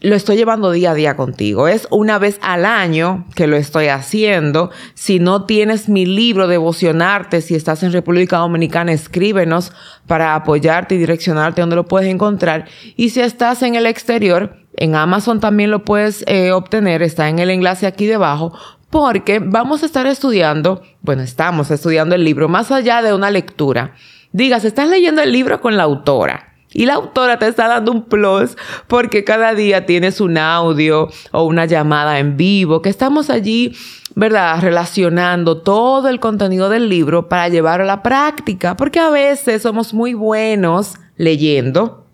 lo 0.00 0.16
estoy 0.16 0.36
llevando 0.36 0.70
día 0.70 0.92
a 0.92 0.94
día 0.94 1.16
contigo. 1.16 1.68
Es 1.68 1.86
una 1.90 2.18
vez 2.18 2.38
al 2.42 2.64
año 2.64 3.26
que 3.34 3.46
lo 3.46 3.56
estoy 3.56 3.88
haciendo. 3.88 4.70
Si 4.94 5.18
no 5.18 5.44
tienes 5.44 5.88
mi 5.88 6.06
libro 6.06 6.48
Devocionarte, 6.48 7.42
si 7.42 7.54
estás 7.54 7.82
en 7.82 7.92
República 7.92 8.38
Dominicana, 8.38 8.92
escríbenos 8.92 9.72
para 10.06 10.34
apoyarte 10.34 10.94
y 10.94 10.98
direccionarte 10.98 11.60
donde 11.60 11.76
lo 11.76 11.84
puedes 11.86 12.08
encontrar. 12.08 12.66
Y 12.96 13.10
si 13.10 13.20
estás 13.20 13.62
en 13.62 13.74
el 13.74 13.84
exterior, 13.84 14.56
en 14.76 14.94
Amazon 14.94 15.38
también 15.38 15.70
lo 15.70 15.84
puedes 15.84 16.24
eh, 16.26 16.52
obtener. 16.52 17.02
Está 17.02 17.28
en 17.28 17.38
el 17.38 17.50
enlace 17.50 17.86
aquí 17.86 18.06
debajo. 18.06 18.54
Porque 18.88 19.38
vamos 19.38 19.82
a 19.82 19.86
estar 19.86 20.06
estudiando, 20.06 20.82
bueno, 21.02 21.22
estamos 21.22 21.70
estudiando 21.70 22.16
el 22.16 22.24
libro 22.24 22.48
más 22.48 22.72
allá 22.72 23.02
de 23.02 23.14
una 23.14 23.30
lectura. 23.30 23.94
Digas, 24.32 24.64
estás 24.64 24.88
leyendo 24.88 25.22
el 25.22 25.30
libro 25.30 25.60
con 25.60 25.76
la 25.76 25.84
autora. 25.84 26.49
Y 26.72 26.86
la 26.86 26.94
autora 26.94 27.38
te 27.38 27.48
está 27.48 27.68
dando 27.68 27.92
un 27.92 28.04
plus 28.04 28.56
porque 28.86 29.24
cada 29.24 29.54
día 29.54 29.86
tienes 29.86 30.20
un 30.20 30.38
audio 30.38 31.08
o 31.32 31.44
una 31.44 31.66
llamada 31.66 32.18
en 32.18 32.36
vivo 32.36 32.80
que 32.80 32.88
estamos 32.88 33.28
allí, 33.28 33.76
¿verdad? 34.14 34.60
Relacionando 34.60 35.58
todo 35.62 36.08
el 36.08 36.20
contenido 36.20 36.68
del 36.68 36.88
libro 36.88 37.28
para 37.28 37.48
llevarlo 37.48 37.84
a 37.84 37.88
la 37.88 38.02
práctica. 38.02 38.76
Porque 38.76 39.00
a 39.00 39.10
veces 39.10 39.62
somos 39.62 39.92
muy 39.94 40.14
buenos 40.14 40.94
leyendo, 41.16 42.06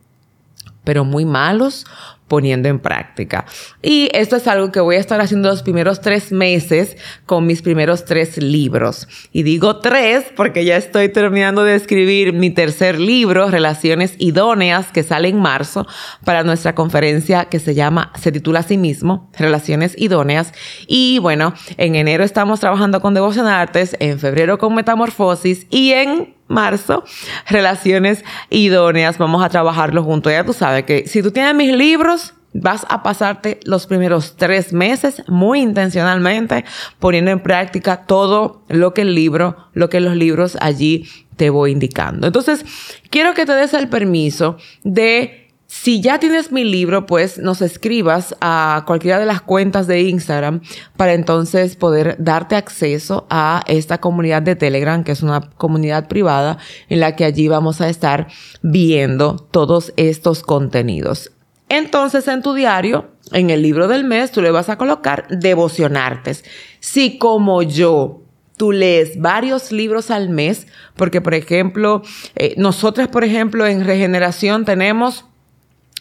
pero 0.86 1.04
muy 1.04 1.24
malos 1.24 1.84
poniendo 2.28 2.68
en 2.68 2.78
práctica. 2.78 3.44
Y 3.82 4.08
esto 4.12 4.36
es 4.36 4.46
algo 4.48 4.72
que 4.72 4.80
voy 4.80 4.96
a 4.96 5.00
estar 5.00 5.20
haciendo 5.20 5.48
los 5.48 5.62
primeros 5.62 6.00
tres 6.00 6.32
meses 6.32 6.96
con 7.24 7.46
mis 7.46 7.62
primeros 7.62 8.04
tres 8.04 8.38
libros. 8.38 9.08
Y 9.32 9.42
digo 9.42 9.80
tres 9.80 10.24
porque 10.34 10.64
ya 10.64 10.76
estoy 10.76 11.08
terminando 11.08 11.64
de 11.64 11.74
escribir 11.74 12.32
mi 12.32 12.50
tercer 12.50 12.98
libro, 12.98 13.50
Relaciones 13.50 14.14
Idóneas, 14.18 14.86
que 14.92 15.02
sale 15.02 15.28
en 15.28 15.40
marzo 15.40 15.86
para 16.24 16.42
nuestra 16.42 16.74
conferencia 16.74 17.46
que 17.46 17.60
se 17.60 17.74
llama, 17.74 18.12
se 18.20 18.32
titula 18.32 18.60
a 18.60 18.64
sí 18.64 18.78
mismo, 18.78 19.30
Relaciones 19.38 19.94
Idóneas. 19.96 20.52
Y 20.86 21.18
bueno, 21.18 21.54
en 21.76 21.94
enero 21.94 22.24
estamos 22.24 22.60
trabajando 22.60 23.00
con 23.00 23.14
Devoción 23.14 23.46
Artes, 23.46 23.96
en 24.00 24.18
febrero 24.18 24.58
con 24.58 24.74
Metamorfosis 24.74 25.66
y 25.70 25.92
en 25.92 26.35
marzo, 26.48 27.04
relaciones 27.48 28.24
idóneas. 28.50 29.18
Vamos 29.18 29.44
a 29.44 29.48
trabajarlo 29.48 30.02
juntos. 30.02 30.32
Ya 30.32 30.44
tú 30.44 30.52
sabes 30.52 30.84
que 30.84 31.06
si 31.06 31.22
tú 31.22 31.30
tienes 31.30 31.54
mis 31.54 31.74
libros, 31.74 32.34
vas 32.52 32.86
a 32.88 33.02
pasarte 33.02 33.60
los 33.64 33.86
primeros 33.86 34.36
tres 34.36 34.72
meses 34.72 35.22
muy 35.28 35.60
intencionalmente 35.60 36.64
poniendo 36.98 37.30
en 37.30 37.40
práctica 37.40 38.06
todo 38.06 38.64
lo 38.68 38.94
que 38.94 39.02
el 39.02 39.14
libro, 39.14 39.56
lo 39.72 39.90
que 39.90 40.00
los 40.00 40.16
libros 40.16 40.56
allí 40.60 41.08
te 41.36 41.50
voy 41.50 41.72
indicando. 41.72 42.26
Entonces, 42.26 42.64
quiero 43.10 43.34
que 43.34 43.44
te 43.44 43.52
des 43.52 43.74
el 43.74 43.88
permiso 43.88 44.56
de 44.84 45.45
si 45.83 46.00
ya 46.00 46.18
tienes 46.18 46.52
mi 46.52 46.64
libro, 46.64 47.06
pues 47.06 47.38
nos 47.38 47.61
escribas 47.61 48.35
a 48.40 48.83
cualquiera 48.87 49.21
de 49.21 49.26
las 49.26 49.42
cuentas 49.42 49.87
de 49.87 50.02
Instagram 50.02 50.62
para 50.97 51.12
entonces 51.12 51.76
poder 51.76 52.16
darte 52.18 52.56
acceso 52.56 53.26
a 53.30 53.62
esta 53.66 53.99
comunidad 53.99 54.42
de 54.42 54.56
Telegram, 54.56 55.04
que 55.04 55.12
es 55.12 55.23
una 55.23 55.42
comunidad 55.42 56.09
privada 56.09 56.59
en 56.88 57.00
la 57.00 57.14
que 57.14 57.25
allí 57.25 57.47
vamos 57.47 57.80
a 57.80 57.88
estar 57.88 58.26
viendo 58.62 59.37
todos 59.37 59.92
estos 59.97 60.42
contenidos. 60.42 61.30
Entonces 61.68 62.26
en 62.26 62.42
tu 62.42 62.54
diario, 62.54 63.11
en 63.33 63.50
el 63.50 63.62
libro 63.62 63.87
del 63.87 64.04
mes, 64.04 64.33
tú 64.33 64.40
le 64.42 64.50
vas 64.50 64.71
a 64.71 64.78
colocar 64.78 65.28
devocionartes. 65.28 66.45
Si 66.80 67.18
como 67.18 67.62
yo 67.62 68.23
tú 68.56 68.73
lees 68.73 69.21
varios 69.21 69.71
libros 69.71 70.11
al 70.11 70.30
mes, 70.30 70.66
porque 70.97 71.21
por 71.21 71.35
ejemplo, 71.35 72.02
eh, 72.35 72.54
nosotras 72.56 73.09
por 73.09 73.25
ejemplo 73.25 73.66
en 73.66 73.85
regeneración 73.85 74.64
tenemos 74.64 75.26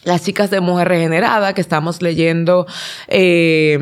las 0.06 0.24
chicas 0.24 0.50
de 0.50 0.62
Mujer 0.62 0.88
Regenerada, 0.88 1.54
que 1.54 1.62
estamos 1.62 2.02
leyendo 2.02 2.66
eh, 3.08 3.78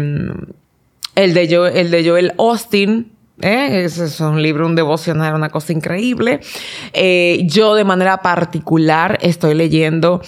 el, 1.16 1.34
de 1.34 1.56
Joel, 1.56 1.78
el 1.78 1.92
de 1.92 2.10
Joel 2.10 2.34
Austin, 2.38 3.12
¿Eh? 3.42 3.84
Ese 3.84 4.06
es 4.06 4.20
un 4.20 4.42
libro, 4.42 4.66
un 4.66 4.76
devocional, 4.76 5.34
una 5.34 5.50
cosa 5.50 5.74
increíble. 5.74 6.40
Eh, 6.94 7.42
yo 7.46 7.74
de 7.74 7.84
manera 7.84 8.22
particular 8.22 9.18
estoy 9.22 9.56
leyendo 9.56 10.22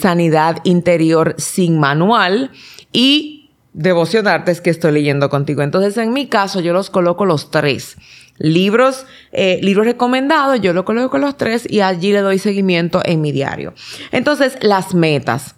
Sanidad 0.00 0.58
Interior 0.64 1.36
sin 1.38 1.78
manual 1.78 2.50
y 2.92 3.38
Devocionarte 3.78 4.56
que 4.60 4.70
estoy 4.70 4.90
leyendo 4.90 5.30
contigo. 5.30 5.62
Entonces, 5.62 5.96
en 5.98 6.12
mi 6.12 6.26
caso, 6.26 6.58
yo 6.58 6.72
los 6.72 6.90
coloco 6.90 7.24
los 7.24 7.52
tres. 7.52 7.96
Libros, 8.38 9.06
eh, 9.32 9.58
libros 9.62 9.86
recomendados, 9.86 10.60
yo 10.60 10.72
lo 10.72 10.84
coloco 10.84 11.18
los 11.18 11.36
tres 11.36 11.66
y 11.68 11.80
allí 11.80 12.12
le 12.12 12.20
doy 12.20 12.38
seguimiento 12.38 13.02
en 13.04 13.20
mi 13.20 13.32
diario. 13.32 13.74
Entonces, 14.12 14.58
las 14.62 14.94
metas. 14.94 15.56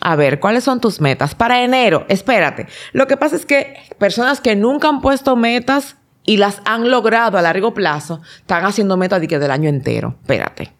A 0.00 0.16
ver, 0.16 0.40
¿cuáles 0.40 0.64
son 0.64 0.80
tus 0.80 1.00
metas? 1.00 1.34
Para 1.34 1.62
enero, 1.62 2.04
espérate. 2.08 2.66
Lo 2.92 3.06
que 3.06 3.16
pasa 3.16 3.36
es 3.36 3.46
que 3.46 3.76
personas 3.98 4.40
que 4.40 4.56
nunca 4.56 4.88
han 4.88 5.00
puesto 5.00 5.36
metas 5.36 5.96
y 6.24 6.36
las 6.36 6.60
han 6.64 6.90
logrado 6.90 7.38
a 7.38 7.42
largo 7.42 7.74
plazo, 7.74 8.20
están 8.36 8.64
haciendo 8.64 8.96
metas 8.96 9.20
de 9.20 9.28
que 9.28 9.38
del 9.38 9.50
año 9.50 9.68
entero. 9.68 10.16
Espérate. 10.22 10.72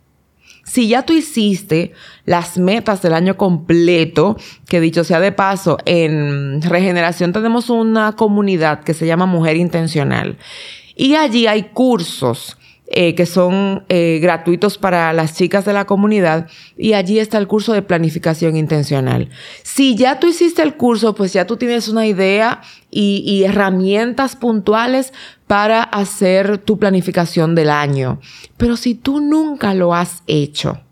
Si 0.65 0.89
ya 0.89 1.03
tú 1.03 1.13
hiciste 1.13 1.93
las 2.25 2.57
metas 2.57 3.03
del 3.03 3.15
año 3.15 3.37
completo, 3.37 4.37
que 4.69 4.81
dicho 4.81 5.03
sea 5.03 5.19
de 5.19 5.33
paso, 5.33 5.79
en 5.85 6.63
Regeneración 6.63 7.33
tenemos 7.33 7.69
una 7.69 8.13
comunidad 8.13 8.85
que 8.85 8.95
se 8.95 9.07
llama 9.07 9.27
Mujer 9.27 9.57
Intencional. 9.57 10.39
Y 11.03 11.17
allí 11.17 11.49
hay 11.49 11.65
cursos 11.65 12.57
eh, 12.87 13.17
que 13.17 13.27
son 13.27 13.85
eh, 13.89 14.21
gratuitos 14.23 14.79
para 14.79 15.13
las 15.13 15.35
chicas 15.35 15.65
de 15.65 15.73
la 15.73 15.85
comunidad 15.85 16.47
y 16.77 16.93
allí 16.93 17.19
está 17.19 17.39
el 17.39 17.49
curso 17.49 17.73
de 17.73 17.83
planificación 17.83 18.55
intencional. 18.55 19.29
Si 19.65 19.97
ya 19.97 20.21
tú 20.21 20.29
hiciste 20.29 20.63
el 20.63 20.77
curso, 20.77 21.17
pues 21.17 21.33
ya 21.33 21.45
tú 21.45 21.57
tienes 21.57 21.89
una 21.89 22.07
idea 22.07 22.61
y, 22.89 23.25
y 23.27 23.43
herramientas 23.43 24.37
puntuales 24.37 25.13
para 25.49 25.83
hacer 25.83 26.59
tu 26.59 26.79
planificación 26.79 27.57
del 27.57 27.71
año. 27.71 28.21
Pero 28.57 28.77
si 28.77 28.95
tú 28.95 29.21
nunca 29.21 29.75
lo 29.75 29.97
has 29.97 30.23
hecho, 30.29 30.83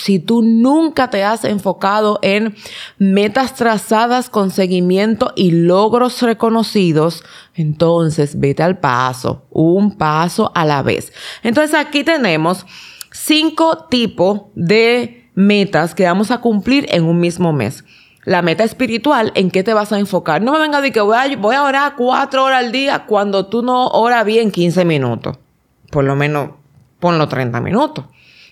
si 0.00 0.18
tú 0.18 0.42
nunca 0.42 1.10
te 1.10 1.22
has 1.22 1.44
enfocado 1.44 2.18
en 2.22 2.54
metas 2.98 3.54
trazadas 3.54 4.30
con 4.30 4.50
seguimiento 4.50 5.32
y 5.36 5.50
logros 5.50 6.22
reconocidos, 6.22 7.22
entonces 7.54 8.38
vete 8.38 8.62
al 8.62 8.78
paso, 8.78 9.44
un 9.50 9.96
paso 9.96 10.50
a 10.54 10.64
la 10.64 10.82
vez. 10.82 11.12
Entonces 11.42 11.74
aquí 11.74 12.04
tenemos 12.04 12.66
cinco 13.12 13.86
tipos 13.90 14.42
de 14.54 15.30
metas 15.34 15.94
que 15.94 16.04
vamos 16.04 16.30
a 16.30 16.38
cumplir 16.38 16.86
en 16.90 17.04
un 17.04 17.20
mismo 17.20 17.52
mes. 17.52 17.84
La 18.24 18.42
meta 18.42 18.64
espiritual, 18.64 19.32
¿en 19.34 19.50
qué 19.50 19.62
te 19.62 19.72
vas 19.72 19.92
a 19.92 19.98
enfocar? 19.98 20.42
No 20.42 20.52
me 20.52 20.58
venga 20.58 20.80
de 20.80 20.92
que 20.92 21.00
voy 21.00 21.16
a, 21.16 21.36
voy 21.36 21.56
a 21.56 21.64
orar 21.64 21.94
cuatro 21.96 22.44
horas 22.44 22.64
al 22.64 22.72
día 22.72 23.06
cuando 23.06 23.46
tú 23.46 23.62
no 23.62 23.88
oras 23.88 24.24
bien 24.26 24.50
15 24.50 24.84
minutos. 24.84 25.38
Por 25.90 26.04
lo 26.04 26.14
menos 26.16 26.50
ponlo 26.98 27.28
30 27.28 27.60
minutos. 27.60 28.04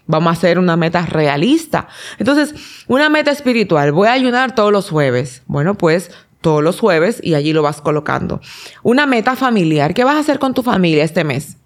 Vamos 0.08 0.30
a 0.30 0.32
hacer 0.32 0.58
una 0.58 0.76
meta 0.76 1.06
realista. 1.06 1.86
Entonces, 2.18 2.54
una 2.88 3.10
meta 3.10 3.30
espiritual. 3.30 3.92
Voy 3.92 4.08
a 4.08 4.12
ayunar 4.12 4.54
todos 4.54 4.72
los 4.72 4.90
jueves. 4.90 5.42
Bueno, 5.46 5.76
pues 5.76 6.10
todos 6.40 6.62
los 6.62 6.80
jueves 6.80 7.20
y 7.22 7.34
allí 7.34 7.52
lo 7.52 7.62
vas 7.62 7.80
colocando. 7.82 8.40
Una 8.82 9.06
meta 9.06 9.36
familiar. 9.36 9.92
¿Qué 9.92 10.04
vas 10.04 10.16
a 10.16 10.20
hacer 10.20 10.38
con 10.38 10.54
tu 10.54 10.62
familia 10.62 11.04
este 11.04 11.24
mes? 11.24 11.58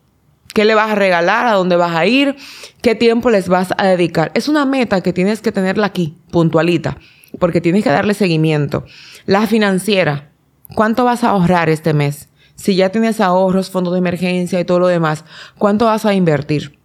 ¿Qué 0.52 0.64
le 0.64 0.74
vas 0.74 0.90
a 0.90 0.94
regalar? 0.96 1.46
¿A 1.46 1.52
dónde 1.52 1.76
vas 1.76 1.94
a 1.94 2.04
ir? 2.04 2.36
¿Qué 2.82 2.96
tiempo 2.96 3.30
les 3.30 3.48
vas 3.48 3.68
a 3.78 3.86
dedicar? 3.86 4.32
Es 4.34 4.48
una 4.48 4.66
meta 4.66 5.00
que 5.02 5.12
tienes 5.12 5.40
que 5.40 5.52
tenerla 5.52 5.86
aquí, 5.86 6.18
puntualita, 6.32 6.98
porque 7.38 7.60
tienes 7.60 7.84
que 7.84 7.90
darle 7.90 8.12
seguimiento. 8.12 8.84
La 9.24 9.46
financiera. 9.46 10.30
¿Cuánto 10.74 11.04
vas 11.04 11.22
a 11.22 11.30
ahorrar 11.30 11.68
este 11.68 11.94
mes? 11.94 12.28
Si 12.56 12.74
ya 12.74 12.90
tienes 12.90 13.20
ahorros, 13.20 13.70
fondos 13.70 13.92
de 13.92 14.00
emergencia 14.00 14.58
y 14.58 14.64
todo 14.64 14.80
lo 14.80 14.88
demás, 14.88 15.24
¿cuánto 15.58 15.86
vas 15.86 16.04
a 16.06 16.14
invertir? 16.14 16.81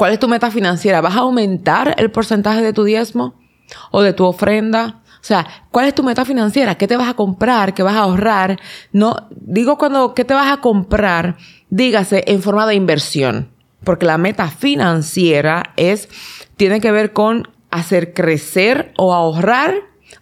¿Cuál 0.00 0.14
es 0.14 0.18
tu 0.18 0.28
meta 0.28 0.50
financiera? 0.50 1.02
¿Vas 1.02 1.14
a 1.14 1.20
aumentar 1.20 1.94
el 1.98 2.10
porcentaje 2.10 2.62
de 2.62 2.72
tu 2.72 2.84
diezmo 2.84 3.34
o 3.90 4.00
de 4.00 4.14
tu 4.14 4.24
ofrenda? 4.24 5.02
O 5.04 5.22
sea, 5.24 5.46
¿cuál 5.70 5.88
es 5.88 5.94
tu 5.94 6.02
meta 6.02 6.24
financiera? 6.24 6.76
¿Qué 6.76 6.88
te 6.88 6.96
vas 6.96 7.10
a 7.10 7.12
comprar? 7.12 7.74
¿Qué 7.74 7.82
vas 7.82 7.96
a 7.96 8.04
ahorrar? 8.04 8.58
No, 8.92 9.28
digo 9.30 9.76
cuando, 9.76 10.14
¿qué 10.14 10.24
te 10.24 10.32
vas 10.32 10.50
a 10.50 10.62
comprar? 10.62 11.36
Dígase 11.68 12.24
en 12.28 12.40
forma 12.40 12.66
de 12.66 12.76
inversión. 12.76 13.50
Porque 13.84 14.06
la 14.06 14.16
meta 14.16 14.48
financiera 14.48 15.74
es, 15.76 16.08
tiene 16.56 16.80
que 16.80 16.92
ver 16.92 17.12
con 17.12 17.48
hacer 17.70 18.14
crecer 18.14 18.94
o 18.96 19.12
ahorrar 19.12 19.74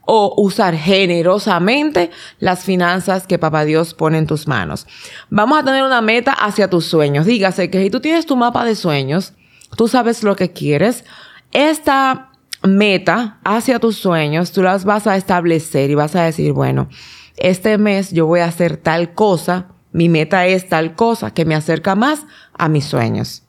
o 0.05 0.35
usar 0.39 0.75
generosamente 0.75 2.11
las 2.41 2.65
finanzas 2.65 3.29
que 3.29 3.39
Papá 3.39 3.65
Dios 3.65 3.95
pone 3.95 4.19
en 4.19 4.27
tus 4.27 4.49
manos. 4.49 4.89
Vamos 5.31 5.57
a 5.57 5.65
tener 5.65 5.85
una 5.85 6.03
meta 6.03 6.33
hacia 6.33 6.69
tus 6.69 6.87
sueños. 6.87 7.27
Dígase 7.27 7.71
que 7.71 7.81
si 7.81 7.91
tú 7.91 8.01
tienes 8.01 8.27
tu 8.27 8.35
mapa 8.35 8.65
de 8.65 8.75
sueños, 8.75 9.35
tú 9.79 9.87
sabes 9.87 10.25
lo 10.25 10.35
que 10.35 10.51
quieres, 10.51 11.05
esta 11.53 12.33
meta 12.65 13.39
hacia 13.45 13.79
tus 13.79 13.97
sueños, 13.97 14.51
tú 14.51 14.65
las 14.65 14.85
vas 14.85 15.07
a 15.07 15.17
establecer 15.17 15.89
y 15.89 15.95
vas 15.95 16.17
a 16.17 16.25
decir, 16.25 16.53
bueno, 16.53 16.89
este 17.37 17.79
mes 17.79 18.11
yo 18.11 18.27
voy 18.27 18.41
a 18.41 18.47
hacer 18.47 18.77
tal 18.77 19.15
cosa, 19.15 19.69
mi 19.93 20.09
meta 20.09 20.47
es 20.47 20.69
tal 20.69 20.97
cosa 20.97 21.33
que 21.33 21.45
me 21.45 21.55
acerca 21.55 21.95
más 21.95 22.27
a 22.55 22.69
mis 22.69 22.87
sueños. 22.87 23.45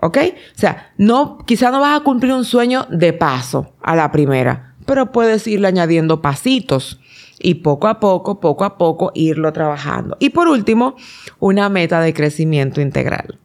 ¿Ok? 0.00 0.16
O 0.56 0.58
sea, 0.58 0.92
no, 0.96 1.36
quizá 1.44 1.70
no 1.70 1.80
vas 1.80 2.00
a 2.00 2.02
cumplir 2.02 2.32
un 2.32 2.46
sueño 2.46 2.86
de 2.88 3.12
paso 3.12 3.74
a 3.82 3.94
la 3.94 4.10
primera, 4.10 4.74
pero 4.86 5.12
puedes 5.12 5.46
irle 5.46 5.68
añadiendo 5.68 6.22
pasitos 6.22 6.98
y 7.38 7.56
poco 7.56 7.88
a 7.88 8.00
poco, 8.00 8.40
poco 8.40 8.64
a 8.64 8.78
poco 8.78 9.12
irlo 9.14 9.52
trabajando. 9.52 10.16
Y 10.18 10.30
por 10.30 10.48
último, 10.48 10.96
una 11.40 11.68
meta 11.68 12.00
de 12.00 12.14
crecimiento 12.14 12.80
integral. 12.80 13.38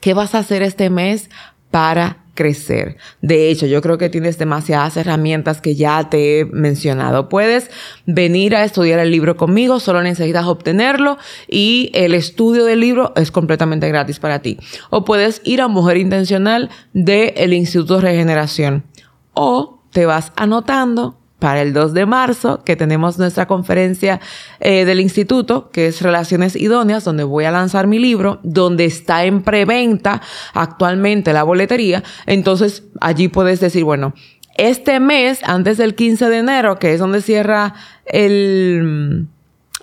¿Qué 0.00 0.14
vas 0.14 0.34
a 0.34 0.38
hacer 0.38 0.62
este 0.62 0.90
mes 0.90 1.28
para 1.70 2.24
crecer. 2.38 2.98
De 3.20 3.50
hecho, 3.50 3.66
yo 3.66 3.82
creo 3.82 3.98
que 3.98 4.08
tienes 4.08 4.38
demasiadas 4.38 4.96
herramientas 4.96 5.60
que 5.60 5.74
ya 5.74 6.08
te 6.08 6.38
he 6.38 6.44
mencionado. 6.44 7.28
Puedes 7.28 7.68
venir 8.06 8.54
a 8.54 8.62
estudiar 8.62 9.00
el 9.00 9.10
libro 9.10 9.36
conmigo, 9.36 9.80
solo 9.80 10.02
necesitas 10.04 10.46
obtenerlo 10.46 11.18
y 11.48 11.90
el 11.94 12.14
estudio 12.14 12.64
del 12.64 12.78
libro 12.78 13.12
es 13.16 13.32
completamente 13.32 13.88
gratis 13.88 14.20
para 14.20 14.38
ti. 14.38 14.56
O 14.90 15.04
puedes 15.04 15.40
ir 15.42 15.60
a 15.60 15.66
Mujer 15.66 15.96
Intencional 15.96 16.70
del 16.92 17.52
Instituto 17.52 17.96
de 17.96 18.02
Regeneración. 18.02 18.84
O 19.34 19.82
te 19.90 20.06
vas 20.06 20.30
anotando 20.36 21.18
para 21.38 21.62
el 21.62 21.72
2 21.72 21.94
de 21.94 22.06
marzo, 22.06 22.64
que 22.64 22.76
tenemos 22.76 23.18
nuestra 23.18 23.46
conferencia 23.46 24.20
eh, 24.60 24.84
del 24.84 25.00
instituto, 25.00 25.70
que 25.70 25.86
es 25.86 26.02
Relaciones 26.02 26.56
Idóneas, 26.56 27.04
donde 27.04 27.24
voy 27.24 27.44
a 27.44 27.50
lanzar 27.50 27.86
mi 27.86 27.98
libro, 27.98 28.40
donde 28.42 28.84
está 28.84 29.24
en 29.24 29.42
preventa 29.42 30.20
actualmente 30.54 31.32
la 31.32 31.44
boletería. 31.44 32.02
Entonces, 32.26 32.84
allí 33.00 33.28
puedes 33.28 33.60
decir, 33.60 33.84
bueno, 33.84 34.14
este 34.56 34.98
mes, 34.98 35.40
antes 35.44 35.78
del 35.78 35.94
15 35.94 36.28
de 36.28 36.38
enero, 36.38 36.78
que 36.80 36.94
es 36.94 36.98
donde 36.98 37.22
cierra 37.22 37.74
el, 38.04 39.28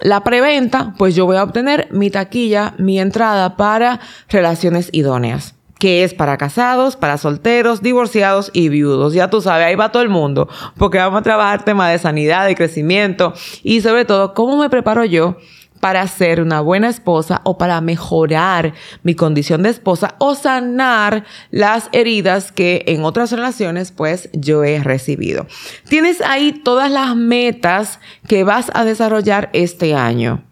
la 0.02 0.24
preventa, 0.24 0.94
pues 0.98 1.16
yo 1.16 1.26
voy 1.26 1.38
a 1.38 1.44
obtener 1.44 1.88
mi 1.92 2.10
taquilla, 2.10 2.74
mi 2.78 3.00
entrada 3.00 3.56
para 3.56 4.02
Relaciones 4.28 4.90
Idóneas 4.92 5.56
que 5.80 6.04
es 6.04 6.14
para 6.14 6.38
casados, 6.38 6.96
para 6.96 7.18
solteros, 7.18 7.82
divorciados 7.82 8.50
y 8.54 8.70
viudos. 8.70 9.14
Ya 9.14 9.30
tú 9.30 9.42
sabes, 9.42 9.68
ahí 9.68 9.76
va 9.76 9.92
todo 9.92 10.04
el 10.04 10.10
mundo, 10.10 10.48
porque 10.78 10.98
vamos 10.98 11.20
a 11.20 11.24
trabajar 11.24 11.66
temas 11.66 11.92
de 11.92 12.00
sanidad, 12.00 12.46
de 12.46 12.56
crecimiento 12.56 13.34
y 13.64 13.82
sobre 13.82 14.06
todo, 14.06 14.34
¿cómo 14.34 14.58
me 14.58 14.70
preparo 14.70 15.06
yo? 15.06 15.38
para 15.86 16.08
ser 16.08 16.42
una 16.42 16.62
buena 16.62 16.90
esposa 16.90 17.42
o 17.44 17.60
para 17.60 17.80
mejorar 17.80 18.74
mi 19.04 19.14
condición 19.14 19.62
de 19.62 19.70
esposa 19.70 20.16
o 20.18 20.34
sanar 20.34 21.26
las 21.52 21.90
heridas 21.92 22.52
que 22.52 22.84
en 22.88 23.04
otras 23.04 23.32
relaciones 23.32 23.92
pues 23.92 24.30
yo 24.34 24.64
he 24.64 24.80
recibido. 24.80 25.46
Tienes 25.88 26.22
ahí 26.22 26.54
todas 26.64 26.90
las 26.90 27.16
metas 27.16 28.00
que 28.28 28.44
vas 28.44 28.72
a 28.74 28.84
desarrollar 28.84 29.52
este 29.54 29.94
año. 29.94 30.44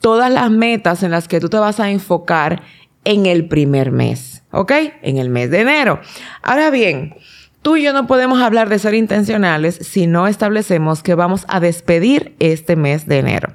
Todas 0.00 0.32
las 0.32 0.50
metas 0.50 1.04
en 1.04 1.12
las 1.12 1.28
que 1.28 1.38
tú 1.38 1.48
te 1.48 1.58
vas 1.58 1.78
a 1.78 1.90
enfocar 1.90 2.62
en 3.04 3.26
el 3.26 3.46
primer 3.46 3.92
mes, 3.92 4.39
¿ok? 4.52 4.72
En 5.02 5.18
el 5.18 5.28
mes 5.28 5.50
de 5.50 5.60
enero. 5.60 6.00
Ahora 6.42 6.70
bien, 6.70 7.14
tú 7.62 7.76
y 7.76 7.82
yo 7.82 7.92
no 7.92 8.06
podemos 8.06 8.40
hablar 8.40 8.68
de 8.68 8.78
ser 8.78 8.94
intencionales 8.94 9.76
si 9.76 10.06
no 10.06 10.26
establecemos 10.26 11.02
que 11.02 11.14
vamos 11.14 11.44
a 11.48 11.60
despedir 11.60 12.34
este 12.38 12.76
mes 12.76 13.06
de 13.06 13.18
enero. 13.18 13.54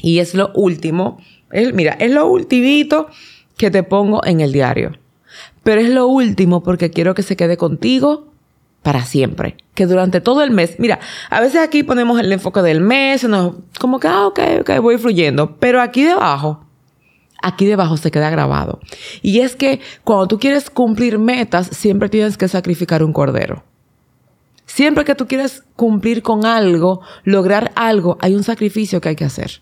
Y 0.00 0.18
es 0.18 0.34
lo 0.34 0.50
último, 0.54 1.18
mira, 1.74 1.92
es 1.92 2.10
lo 2.10 2.26
ultimito 2.26 3.08
que 3.56 3.70
te 3.70 3.82
pongo 3.82 4.24
en 4.24 4.40
el 4.40 4.52
diario. 4.52 4.92
Pero 5.62 5.80
es 5.80 5.88
lo 5.88 6.08
último 6.08 6.62
porque 6.62 6.90
quiero 6.90 7.14
que 7.14 7.22
se 7.22 7.36
quede 7.36 7.56
contigo 7.56 8.32
para 8.82 9.04
siempre. 9.04 9.56
Que 9.74 9.86
durante 9.86 10.20
todo 10.20 10.42
el 10.42 10.50
mes, 10.50 10.76
mira, 10.78 10.98
a 11.30 11.40
veces 11.40 11.60
aquí 11.60 11.84
ponemos 11.84 12.18
el 12.18 12.32
enfoque 12.32 12.62
del 12.62 12.80
mes, 12.80 13.26
como 13.78 14.00
que, 14.00 14.08
ah, 14.08 14.26
ok, 14.26 14.40
ok, 14.60 14.70
voy 14.80 14.98
fluyendo. 14.98 15.56
Pero 15.56 15.80
aquí 15.80 16.02
debajo 16.02 16.66
aquí 17.42 17.66
debajo 17.66 17.96
se 17.96 18.10
queda 18.10 18.30
grabado. 18.30 18.80
Y 19.20 19.40
es 19.40 19.56
que 19.56 19.80
cuando 20.04 20.28
tú 20.28 20.38
quieres 20.38 20.70
cumplir 20.70 21.18
metas, 21.18 21.66
siempre 21.68 22.08
tienes 22.08 22.38
que 22.38 22.48
sacrificar 22.48 23.02
un 23.02 23.12
cordero. 23.12 23.64
Siempre 24.66 25.04
que 25.04 25.14
tú 25.14 25.26
quieres 25.26 25.64
cumplir 25.76 26.22
con 26.22 26.46
algo, 26.46 27.02
lograr 27.24 27.72
algo, 27.74 28.16
hay 28.20 28.34
un 28.34 28.42
sacrificio 28.42 29.00
que 29.00 29.10
hay 29.10 29.16
que 29.16 29.24
hacer. 29.24 29.60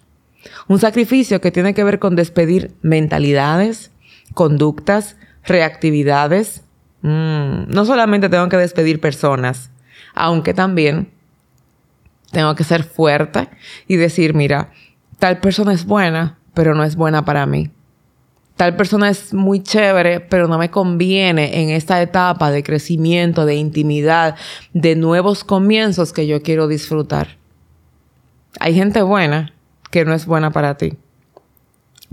Un 0.69 0.79
sacrificio 0.79 1.41
que 1.41 1.51
tiene 1.51 1.75
que 1.75 1.85
ver 1.85 1.99
con 1.99 2.17
despedir 2.17 2.73
mentalidades, 2.83 3.91
conductas, 4.35 5.17
reactividades. 5.45 6.63
Mm, 7.03 7.69
no 7.69 7.85
solamente 7.85 8.29
tengo 8.29 8.49
que 8.49 8.57
despedir 8.57 9.01
personas, 9.01 9.71
aunque 10.15 10.55
también 10.55 11.11
tengo 12.31 12.55
que 12.55 12.65
ser 12.65 12.85
fuerte 12.85 13.49
y 13.89 13.97
decir, 13.97 14.35
mira, 14.35 14.71
tal 15.19 15.41
persona 15.41 15.73
es 15.73 15.85
buena, 15.85 16.39
pero 16.55 16.75
no 16.75 16.85
es 16.85 16.97
buena 16.97 17.25
para 17.25 17.47
mí. 17.47 17.71
Tal 18.61 18.77
persona 18.77 19.09
es 19.09 19.33
muy 19.33 19.63
chévere, 19.63 20.21
pero 20.21 20.47
no 20.47 20.59
me 20.59 20.71
conviene 20.71 21.63
en 21.63 21.71
esta 21.71 22.03
etapa 22.03 22.51
de 22.51 22.63
crecimiento, 22.63 23.47
de 23.47 23.55
intimidad, 23.55 24.37
de 24.75 24.97
nuevos 24.97 25.45
comienzos 25.45 26.13
que 26.13 26.27
yo 26.27 26.43
quiero 26.43 26.69
disfrutar. 26.69 27.39
Hay 28.59 28.75
gente 28.75 29.01
buena 29.01 29.55
que 29.91 30.05
no 30.05 30.13
es 30.13 30.27
buena 30.27 30.51
para 30.51 30.77
ti, 30.77 30.99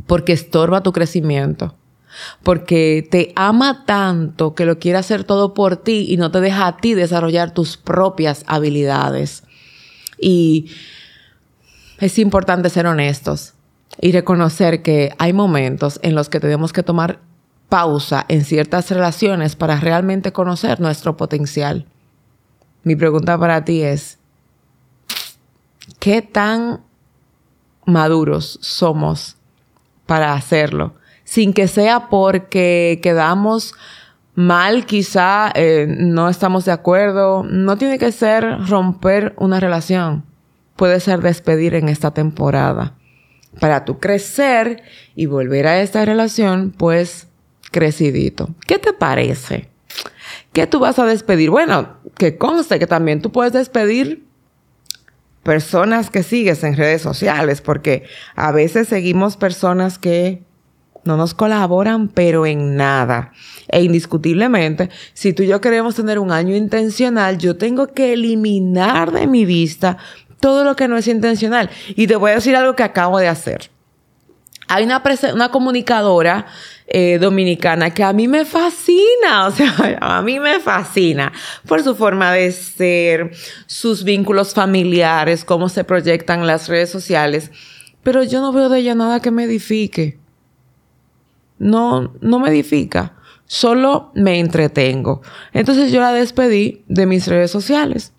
porque 0.06 0.32
estorba 0.32 0.84
tu 0.84 0.94
crecimiento, 0.94 1.76
porque 2.44 3.06
te 3.12 3.34
ama 3.36 3.84
tanto 3.86 4.56
que 4.56 4.66
lo 4.66 4.80
quiere 4.80 5.00
hacer 5.00 5.26
todo 5.26 5.54
por 5.54 5.76
ti 5.76 6.06
y 6.08 6.16
no 6.16 6.32
te 6.32 6.40
deja 6.40 6.68
a 6.68 6.78
ti 6.78 6.94
desarrollar 6.94 7.54
tus 7.54 7.76
propias 7.76 8.46
habilidades. 8.48 9.44
Y 10.18 10.72
es 12.00 12.18
importante 12.20 12.70
ser 12.70 12.88
honestos 12.88 13.56
y 14.00 14.12
reconocer 14.12 14.82
que 14.82 15.14
hay 15.18 15.34
momentos 15.34 16.00
en 16.04 16.16
los 16.16 16.30
que 16.30 16.40
tenemos 16.40 16.74
que 16.74 16.84
tomar 16.84 17.20
pausa 17.70 18.26
en 18.28 18.44
ciertas 18.46 18.90
relaciones 18.92 19.56
para 19.56 19.80
realmente 19.80 20.32
conocer 20.32 20.80
nuestro 20.80 21.18
potencial. 21.18 21.86
Mi 22.84 22.96
pregunta 22.96 23.38
para 23.38 23.66
ti 23.66 23.82
es, 23.82 24.20
¿qué 26.00 26.22
tan 26.22 26.82
maduros 27.86 28.60
somos 28.62 29.36
para 30.06 30.34
hacerlo? 30.34 30.96
Sin 31.24 31.54
que 31.54 31.68
sea 31.68 32.08
porque 32.10 33.00
quedamos 33.04 33.74
mal, 34.36 34.86
quizá 34.86 35.52
eh, 35.56 35.88
no 35.90 36.30
estamos 36.30 36.64
de 36.64 36.72
acuerdo. 36.72 37.44
No 37.44 37.78
tiene 37.78 37.98
que 37.98 38.14
ser 38.14 38.66
romper 38.70 39.34
una 39.38 39.60
relación. 39.60 40.24
Puede 40.78 41.02
ser 41.02 41.22
despedir 41.22 41.74
en 41.74 41.90
esta 41.90 42.12
temporada 42.12 42.94
para 43.60 43.86
tú 43.86 44.00
crecer 44.00 44.84
y 45.16 45.26
volver 45.26 45.68
a 45.68 45.82
esta 45.82 46.06
relación, 46.06 46.74
pues 46.76 47.28
crecidito. 47.72 48.50
¿Qué 48.66 48.80
te 48.80 48.94
parece? 48.94 49.70
¿Qué 50.54 50.68
tú 50.68 50.80
vas 50.80 51.00
a 51.00 51.06
despedir? 51.06 51.50
Bueno, 51.50 51.98
que 52.18 52.38
conste 52.38 52.80
que 52.80 52.88
también 52.88 53.22
tú 53.22 53.32
puedes 53.32 53.54
despedir 53.54 54.26
personas 55.44 56.10
que 56.10 56.24
sigues 56.24 56.64
en 56.64 56.76
redes 56.76 57.02
sociales, 57.02 57.62
porque 57.62 58.04
a 58.36 58.52
veces 58.52 58.90
seguimos 58.90 59.38
personas 59.38 59.98
que 59.98 60.44
no 61.06 61.16
nos 61.16 61.34
colaboran, 61.34 62.10
pero 62.10 62.46
en 62.46 62.76
nada. 62.76 63.32
E 63.70 63.82
indiscutiblemente, 63.82 64.90
si 65.14 65.34
tú 65.34 65.44
y 65.44 65.48
yo 65.48 65.62
queremos 65.62 65.96
tener 65.96 66.20
un 66.20 66.32
año 66.32 66.56
intencional, 66.56 67.38
yo 67.38 67.56
tengo 67.56 67.88
que 67.88 68.14
eliminar 68.14 69.12
de 69.12 69.26
mi 69.26 69.46
vista 69.46 69.98
todo 70.40 70.64
lo 70.64 70.76
que 70.76 70.88
no 70.88 70.98
es 70.98 71.08
intencional. 71.08 71.70
Y 71.90 72.08
te 72.08 72.16
voy 72.16 72.32
a 72.32 72.36
decir 72.36 72.56
algo 72.56 72.76
que 72.76 72.84
acabo 72.84 73.20
de 73.20 73.28
hacer. 73.28 73.70
Hay 74.68 74.84
una, 74.84 75.02
una 75.34 75.50
comunicadora 75.50 76.46
eh, 76.88 77.20
dominicana 77.20 77.94
que 77.94 78.04
a 78.04 78.12
mí 78.12 78.28
me 78.28 78.46
fascina, 78.46 79.46
o 79.48 79.52
sea, 79.52 79.98
a 80.02 80.22
mí 80.22 80.40
me 80.40 80.60
fascina 80.60 81.32
por 81.68 81.84
su 81.84 81.96
forma 81.96 82.34
de 82.34 82.52
ser, 82.52 83.32
sus 83.66 84.04
vínculos 84.04 84.54
familiares, 84.54 85.46
cómo 85.46 85.70
se 85.70 85.84
proyectan 85.84 86.46
las 86.46 86.68
redes 86.68 86.90
sociales, 86.90 87.52
pero 88.04 88.24
yo 88.24 88.42
no 88.42 88.52
veo 88.52 88.70
de 88.70 88.80
ella 88.80 88.96
nada 88.96 89.22
que 89.22 89.32
me 89.32 89.46
edifique. 89.46 90.20
No, 91.60 92.14
no 92.22 92.40
me 92.40 92.50
edifica, 92.50 93.16
solo 93.46 94.12
me 94.14 94.40
entretengo. 94.40 95.22
Entonces 95.54 95.92
yo 95.92 96.02
la 96.02 96.14
despedí 96.14 96.84
de 96.88 97.06
mis 97.06 97.28
redes 97.28 97.52
sociales 97.52 98.14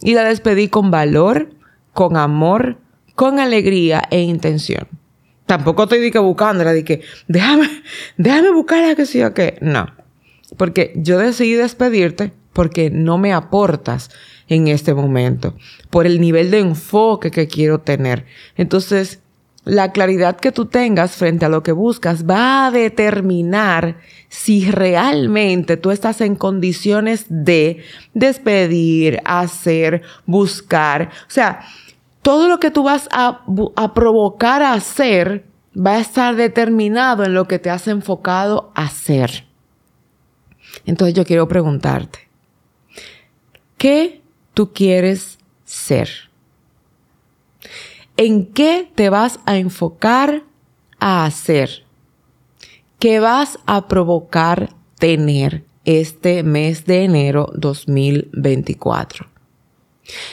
y 0.00 0.14
la 0.14 0.24
despedí 0.24 0.68
con 0.68 0.90
valor, 0.90 1.50
con 1.92 2.16
amor, 2.16 2.78
con 3.14 3.38
alegría 3.38 4.02
e 4.10 4.20
intención. 4.20 4.86
Tampoco 5.46 5.84
estoy 5.84 6.00
de 6.00 6.10
que 6.10 6.18
buscándola, 6.18 6.72
de 6.72 6.84
que 6.84 7.02
déjame, 7.26 7.68
déjame 8.16 8.50
buscarla 8.52 8.94
que 8.94 9.06
sí 9.06 9.22
o 9.22 9.34
que. 9.34 9.58
No. 9.60 9.86
Porque 10.56 10.92
yo 10.96 11.18
decidí 11.18 11.54
despedirte 11.54 12.32
porque 12.52 12.90
no 12.90 13.18
me 13.18 13.32
aportas 13.32 14.10
en 14.48 14.66
este 14.68 14.94
momento, 14.94 15.54
por 15.90 16.06
el 16.06 16.20
nivel 16.20 16.50
de 16.50 16.58
enfoque 16.58 17.30
que 17.30 17.46
quiero 17.46 17.80
tener. 17.80 18.24
Entonces, 18.56 19.20
la 19.64 19.92
claridad 19.92 20.36
que 20.36 20.52
tú 20.52 20.66
tengas 20.66 21.12
frente 21.12 21.44
a 21.44 21.48
lo 21.48 21.62
que 21.62 21.72
buscas 21.72 22.24
va 22.24 22.66
a 22.66 22.70
determinar 22.70 23.98
si 24.28 24.70
realmente 24.70 25.76
tú 25.76 25.90
estás 25.90 26.20
en 26.20 26.36
condiciones 26.36 27.26
de 27.28 27.82
despedir, 28.14 29.20
hacer, 29.24 30.02
buscar. 30.26 31.10
O 31.26 31.30
sea, 31.30 31.60
todo 32.22 32.48
lo 32.48 32.60
que 32.60 32.70
tú 32.70 32.82
vas 32.82 33.08
a, 33.10 33.44
provocar 33.94 34.62
a 34.62 34.74
hacer 34.74 35.46
va 35.74 35.96
a 35.96 36.00
estar 36.00 36.36
determinado 36.36 37.24
en 37.24 37.34
lo 37.34 37.46
que 37.46 37.58
te 37.58 37.70
has 37.70 37.88
enfocado 37.88 38.72
a 38.74 38.82
hacer. 38.82 39.46
Entonces 40.84 41.14
yo 41.14 41.24
quiero 41.24 41.48
preguntarte, 41.48 42.28
¿qué 43.76 44.22
tú 44.54 44.72
quieres 44.72 45.38
ser? 45.64 46.27
¿En 48.20 48.46
qué 48.46 48.90
te 48.96 49.10
vas 49.10 49.38
a 49.46 49.58
enfocar 49.58 50.42
a 50.98 51.24
hacer? 51.24 51.84
¿Qué 52.98 53.20
vas 53.20 53.60
a 53.64 53.86
provocar 53.86 54.70
tener 54.98 55.64
este 55.84 56.42
mes 56.42 56.84
de 56.84 57.04
enero 57.04 57.52
2024? 57.54 59.28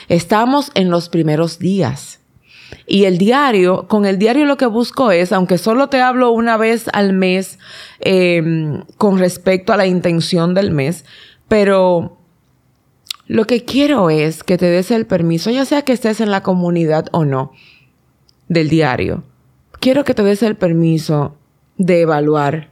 Estamos 0.08 0.72
en 0.74 0.90
los 0.90 1.08
primeros 1.08 1.60
días. 1.60 2.18
Y 2.88 3.04
el 3.04 3.18
diario, 3.18 3.86
con 3.86 4.04
el 4.04 4.18
diario 4.18 4.46
lo 4.46 4.56
que 4.56 4.66
busco 4.66 5.12
es, 5.12 5.30
aunque 5.32 5.56
solo 5.56 5.88
te 5.88 6.00
hablo 6.00 6.32
una 6.32 6.56
vez 6.56 6.86
al 6.92 7.12
mes 7.12 7.60
em, 8.00 8.82
con 8.96 9.20
respecto 9.20 9.72
a 9.72 9.76
la 9.76 9.86
intención 9.86 10.54
del 10.54 10.72
mes, 10.72 11.04
pero 11.46 12.18
lo 13.28 13.44
que 13.44 13.64
quiero 13.64 14.10
es 14.10 14.42
que 14.42 14.58
te 14.58 14.66
des 14.66 14.90
el 14.90 15.06
permiso, 15.06 15.50
ya 15.50 15.64
sea 15.64 15.82
que 15.82 15.92
estés 15.92 16.20
en 16.20 16.32
la 16.32 16.42
comunidad 16.42 17.06
o 17.12 17.24
no, 17.24 17.52
del 18.48 18.68
diario. 18.68 19.24
Quiero 19.80 20.04
que 20.04 20.14
te 20.14 20.22
des 20.22 20.42
el 20.42 20.56
permiso 20.56 21.36
de 21.76 22.02
evaluar 22.02 22.70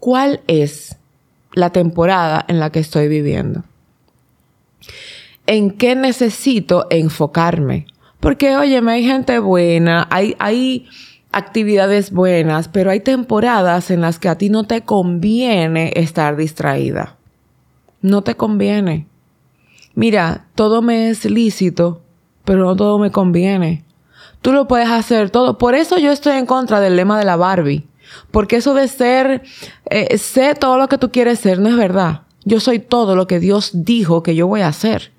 cuál 0.00 0.40
es 0.46 0.96
la 1.52 1.70
temporada 1.70 2.44
en 2.48 2.58
la 2.58 2.70
que 2.70 2.80
estoy 2.80 3.08
viviendo 3.08 3.64
en 5.46 5.70
qué 5.70 5.94
necesito 5.94 6.86
enfocarme. 6.90 7.86
Porque, 8.20 8.56
oye, 8.56 8.78
hay 8.78 9.04
gente 9.04 9.38
buena, 9.38 10.06
hay, 10.10 10.34
hay 10.38 10.86
actividades 11.32 12.10
buenas, 12.10 12.68
pero 12.68 12.90
hay 12.90 13.00
temporadas 13.00 13.90
en 13.90 14.00
las 14.00 14.18
que 14.18 14.28
a 14.28 14.38
ti 14.38 14.48
no 14.48 14.64
te 14.64 14.82
conviene 14.82 15.92
estar 15.96 16.36
distraída. 16.36 17.16
No 18.00 18.22
te 18.22 18.34
conviene. 18.34 19.06
Mira, 19.94 20.46
todo 20.54 20.80
me 20.80 21.10
es 21.10 21.24
lícito, 21.24 22.00
pero 22.44 22.60
no 22.60 22.76
todo 22.76 22.98
me 22.98 23.10
conviene. 23.10 23.83
Tú 24.44 24.52
lo 24.52 24.68
puedes 24.68 24.90
hacer 24.90 25.30
todo. 25.30 25.56
Por 25.56 25.74
eso 25.74 25.96
yo 25.96 26.12
estoy 26.12 26.36
en 26.36 26.44
contra 26.44 26.78
del 26.78 26.96
lema 26.96 27.18
de 27.18 27.24
la 27.24 27.36
Barbie. 27.36 27.88
Porque 28.30 28.56
eso 28.56 28.74
de 28.74 28.88
ser, 28.88 29.42
eh, 29.88 30.18
sé 30.18 30.54
todo 30.54 30.76
lo 30.76 30.86
que 30.86 30.98
tú 30.98 31.10
quieres 31.10 31.38
ser, 31.38 31.60
no 31.60 31.70
es 31.70 31.76
verdad. 31.78 32.24
Yo 32.44 32.60
soy 32.60 32.78
todo 32.78 33.16
lo 33.16 33.26
que 33.26 33.40
Dios 33.40 33.70
dijo 33.72 34.22
que 34.22 34.34
yo 34.34 34.46
voy 34.46 34.60
a 34.60 34.68
hacer. 34.68 35.12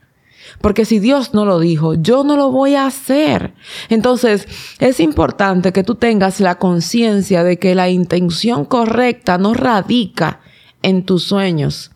Porque 0.61 0.85
si 0.85 0.99
Dios 0.99 1.33
no 1.33 1.43
lo 1.43 1.57
dijo, 1.57 1.95
yo 1.95 2.23
no 2.23 2.35
lo 2.35 2.51
voy 2.51 2.75
a 2.75 2.85
hacer. 2.85 3.55
Entonces, 3.89 4.47
es 4.77 4.99
importante 4.99 5.73
que 5.73 5.83
tú 5.83 5.95
tengas 5.95 6.39
la 6.39 6.59
conciencia 6.59 7.43
de 7.43 7.57
que 7.57 7.73
la 7.73 7.89
intención 7.89 8.63
correcta 8.63 9.39
no 9.39 9.55
radica 9.55 10.41
en 10.83 11.03
tus 11.03 11.23
sueños, 11.23 11.89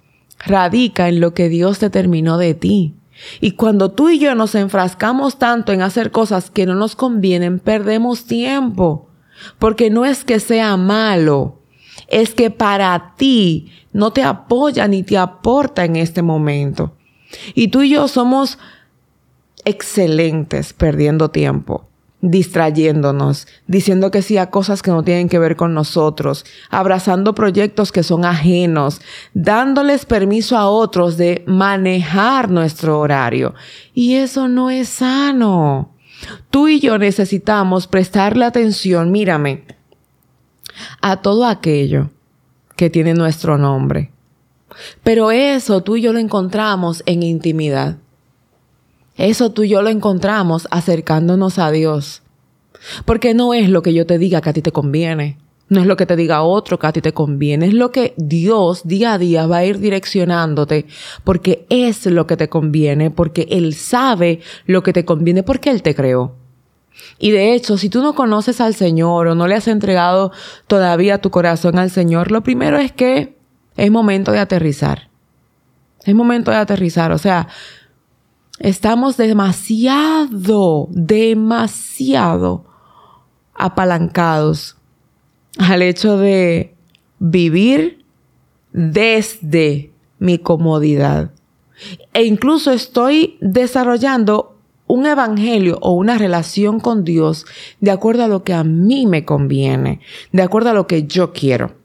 radica 0.43 1.07
en 1.07 1.19
lo 1.19 1.35
que 1.35 1.47
Dios 1.47 1.79
determinó 1.79 2.39
de 2.39 2.55
ti. 2.55 2.95
Y 3.41 3.51
cuando 3.51 3.91
tú 3.91 4.09
y 4.09 4.19
yo 4.19 4.35
nos 4.35 4.55
enfrascamos 4.55 5.37
tanto 5.37 5.71
en 5.71 5.81
hacer 5.81 6.11
cosas 6.11 6.49
que 6.49 6.65
no 6.65 6.75
nos 6.75 6.95
convienen, 6.95 7.59
perdemos 7.59 8.25
tiempo. 8.25 9.09
Porque 9.57 9.89
no 9.89 10.05
es 10.05 10.23
que 10.23 10.39
sea 10.39 10.75
malo, 10.77 11.59
es 12.07 12.33
que 12.33 12.49
para 12.49 13.15
ti 13.17 13.71
no 13.93 14.11
te 14.11 14.23
apoya 14.23 14.87
ni 14.87 15.03
te 15.03 15.17
aporta 15.17 15.85
en 15.85 15.95
este 15.95 16.21
momento. 16.21 16.95
Y 17.53 17.69
tú 17.69 17.81
y 17.81 17.91
yo 17.91 18.07
somos 18.07 18.57
excelentes 19.65 20.73
perdiendo 20.73 21.29
tiempo, 21.29 21.88
distrayéndonos, 22.21 23.47
diciendo 23.67 24.11
que 24.11 24.21
sí 24.21 24.37
a 24.37 24.49
cosas 24.49 24.81
que 24.81 24.91
no 24.91 25.03
tienen 25.03 25.29
que 25.29 25.39
ver 25.39 25.55
con 25.55 25.73
nosotros, 25.73 26.45
abrazando 26.69 27.33
proyectos 27.33 27.91
que 27.91 28.03
son 28.03 28.25
ajenos, 28.25 29.01
dándoles 29.33 30.05
permiso 30.05 30.57
a 30.57 30.69
otros 30.69 31.17
de 31.17 31.43
manejar 31.47 32.49
nuestro 32.49 32.99
horario. 32.99 33.55
Y 33.93 34.15
eso 34.15 34.47
no 34.47 34.69
es 34.69 34.89
sano. 34.89 35.93
Tú 36.49 36.67
y 36.67 36.79
yo 36.79 36.97
necesitamos 36.97 37.87
prestarle 37.87 38.45
atención, 38.45 39.11
mírame, 39.11 39.63
a 41.01 41.17
todo 41.17 41.45
aquello 41.45 42.09
que 42.75 42.89
tiene 42.89 43.13
nuestro 43.13 43.57
nombre 43.57 44.11
pero 45.03 45.31
eso 45.31 45.81
tú 45.83 45.95
y 45.95 46.01
yo 46.01 46.13
lo 46.13 46.19
encontramos 46.19 47.03
en 47.05 47.23
intimidad. 47.23 47.97
Eso 49.19 49.51
tú 49.51 49.63
y 49.63 49.69
yo 49.69 49.81
lo 49.81 49.89
encontramos 49.89 50.65
acercándonos 50.71 51.59
a 51.59 51.71
Dios. 51.71 52.21
Porque 53.03 53.33
no 53.33 53.53
es 53.53 53.69
lo 53.69 53.81
que 53.81 53.93
yo 53.93 54.05
te 54.05 54.17
diga 54.17 54.39
que 54.39 54.49
a 54.49 54.53
ti 54.53 54.61
te 54.61 54.71
conviene. 54.71 55.37
No 55.67 55.81
es 55.81 55.87
lo 55.87 55.97
que 55.97 56.05
te 56.05 56.15
diga 56.15 56.41
otro 56.41 56.79
que 56.79 56.87
a 56.87 56.93
ti 56.93 57.01
te 57.01 57.13
conviene. 57.13 57.67
Es 57.67 57.73
lo 57.73 57.91
que 57.91 58.13
Dios 58.15 58.87
día 58.87 59.13
a 59.13 59.17
día 59.17 59.45
va 59.45 59.57
a 59.57 59.65
ir 59.65 59.79
direccionándote. 59.79 60.85
Porque 61.25 61.65
es 61.69 62.05
lo 62.05 62.27
que 62.27 62.37
te 62.37 62.47
conviene. 62.47 63.11
Porque 63.11 63.45
Él 63.51 63.73
sabe 63.73 64.39
lo 64.65 64.83
que 64.83 64.93
te 64.93 65.03
conviene. 65.03 65.43
Porque 65.43 65.69
Él 65.69 65.81
te 65.81 65.93
creó. 65.93 66.35
Y 67.19 67.31
de 67.31 67.53
hecho, 67.53 67.77
si 67.77 67.89
tú 67.89 68.01
no 68.01 68.15
conoces 68.15 68.61
al 68.61 68.73
Señor 68.73 69.27
o 69.27 69.35
no 69.35 69.47
le 69.47 69.55
has 69.55 69.67
entregado 69.67 70.31
todavía 70.67 71.19
tu 71.19 71.29
corazón 71.29 71.77
al 71.77 71.91
Señor, 71.91 72.31
lo 72.31 72.41
primero 72.41 72.77
es 72.77 72.93
que 72.93 73.35
es 73.75 73.91
momento 73.91 74.31
de 74.31 74.39
aterrizar. 74.39 75.09
Es 76.05 76.15
momento 76.15 76.51
de 76.51 76.57
aterrizar. 76.57 77.11
O 77.11 77.17
sea, 77.17 77.49
estamos 78.59 79.17
demasiado, 79.17 80.87
demasiado 80.91 82.65
apalancados 83.53 84.77
al 85.57 85.81
hecho 85.81 86.17
de 86.17 86.75
vivir 87.19 88.05
desde 88.71 89.91
mi 90.19 90.37
comodidad. 90.37 91.31
E 92.13 92.23
incluso 92.23 92.71
estoy 92.71 93.37
desarrollando 93.41 94.57
un 94.87 95.05
evangelio 95.05 95.77
o 95.81 95.91
una 95.91 96.17
relación 96.17 96.79
con 96.79 97.03
Dios 97.03 97.45
de 97.79 97.91
acuerdo 97.91 98.23
a 98.23 98.27
lo 98.27 98.43
que 98.43 98.53
a 98.53 98.63
mí 98.63 99.05
me 99.05 99.25
conviene, 99.25 100.01
de 100.31 100.41
acuerdo 100.41 100.69
a 100.71 100.73
lo 100.73 100.87
que 100.87 101.07
yo 101.07 101.31
quiero 101.31 101.79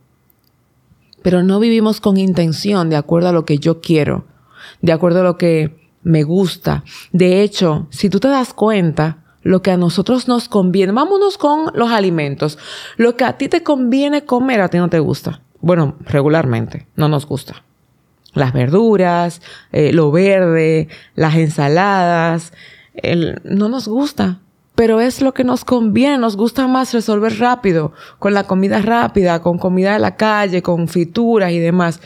pero 1.24 1.42
no 1.42 1.58
vivimos 1.58 2.02
con 2.02 2.18
intención 2.18 2.90
de 2.90 2.96
acuerdo 2.96 3.30
a 3.30 3.32
lo 3.32 3.46
que 3.46 3.56
yo 3.56 3.80
quiero, 3.80 4.26
de 4.82 4.92
acuerdo 4.92 5.20
a 5.20 5.22
lo 5.22 5.38
que 5.38 5.83
me 6.04 6.22
gusta. 6.22 6.84
De 7.12 7.42
hecho, 7.42 7.88
si 7.90 8.08
tú 8.08 8.20
te 8.20 8.28
das 8.28 8.54
cuenta, 8.54 9.18
lo 9.42 9.60
que 9.60 9.72
a 9.72 9.76
nosotros 9.76 10.28
nos 10.28 10.48
conviene, 10.48 10.92
vámonos 10.92 11.36
con 11.36 11.70
los 11.74 11.90
alimentos. 11.90 12.58
Lo 12.96 13.16
que 13.16 13.24
a 13.24 13.36
ti 13.36 13.48
te 13.48 13.62
conviene 13.62 14.24
comer, 14.24 14.60
a 14.60 14.68
ti 14.68 14.78
no 14.78 14.88
te 14.88 15.00
gusta. 15.00 15.42
Bueno, 15.60 15.96
regularmente, 16.00 16.86
no 16.94 17.08
nos 17.08 17.26
gusta. 17.26 17.64
Las 18.32 18.52
verduras, 18.52 19.42
eh, 19.72 19.92
lo 19.92 20.12
verde, 20.12 20.88
las 21.14 21.34
ensaladas, 21.34 22.52
no 23.44 23.68
nos 23.68 23.88
gusta 23.88 24.40
pero 24.74 25.00
es 25.00 25.22
lo 25.22 25.32
que 25.34 25.44
nos 25.44 25.64
conviene, 25.64 26.18
nos 26.18 26.36
gusta 26.36 26.66
más 26.66 26.92
resolver 26.92 27.38
rápido, 27.38 27.92
con 28.18 28.34
la 28.34 28.44
comida 28.44 28.80
rápida, 28.82 29.40
con 29.40 29.58
comida 29.58 29.92
de 29.92 30.00
la 30.00 30.16
calle, 30.16 30.62
con 30.62 30.88
frituras 30.88 31.52
y 31.52 31.58
demás. 31.58 32.00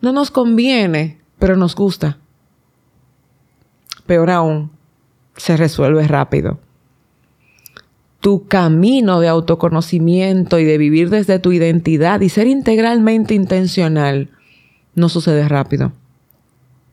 No 0.00 0.12
nos 0.12 0.30
conviene, 0.30 1.20
pero 1.38 1.56
nos 1.56 1.74
gusta. 1.74 2.18
Peor 4.06 4.30
aún, 4.30 4.70
se 5.36 5.56
resuelve 5.56 6.06
rápido. 6.06 6.58
tu 8.20 8.46
camino 8.48 9.20
de 9.20 9.28
autoconocimiento 9.28 10.58
y 10.58 10.64
de 10.64 10.78
vivir 10.78 11.10
desde 11.10 11.38
tu 11.38 11.52
identidad 11.52 12.22
y 12.22 12.30
ser 12.30 12.46
integralmente 12.46 13.34
intencional 13.34 14.30
no 14.94 15.10
sucede 15.10 15.46
rápido. 15.46 15.92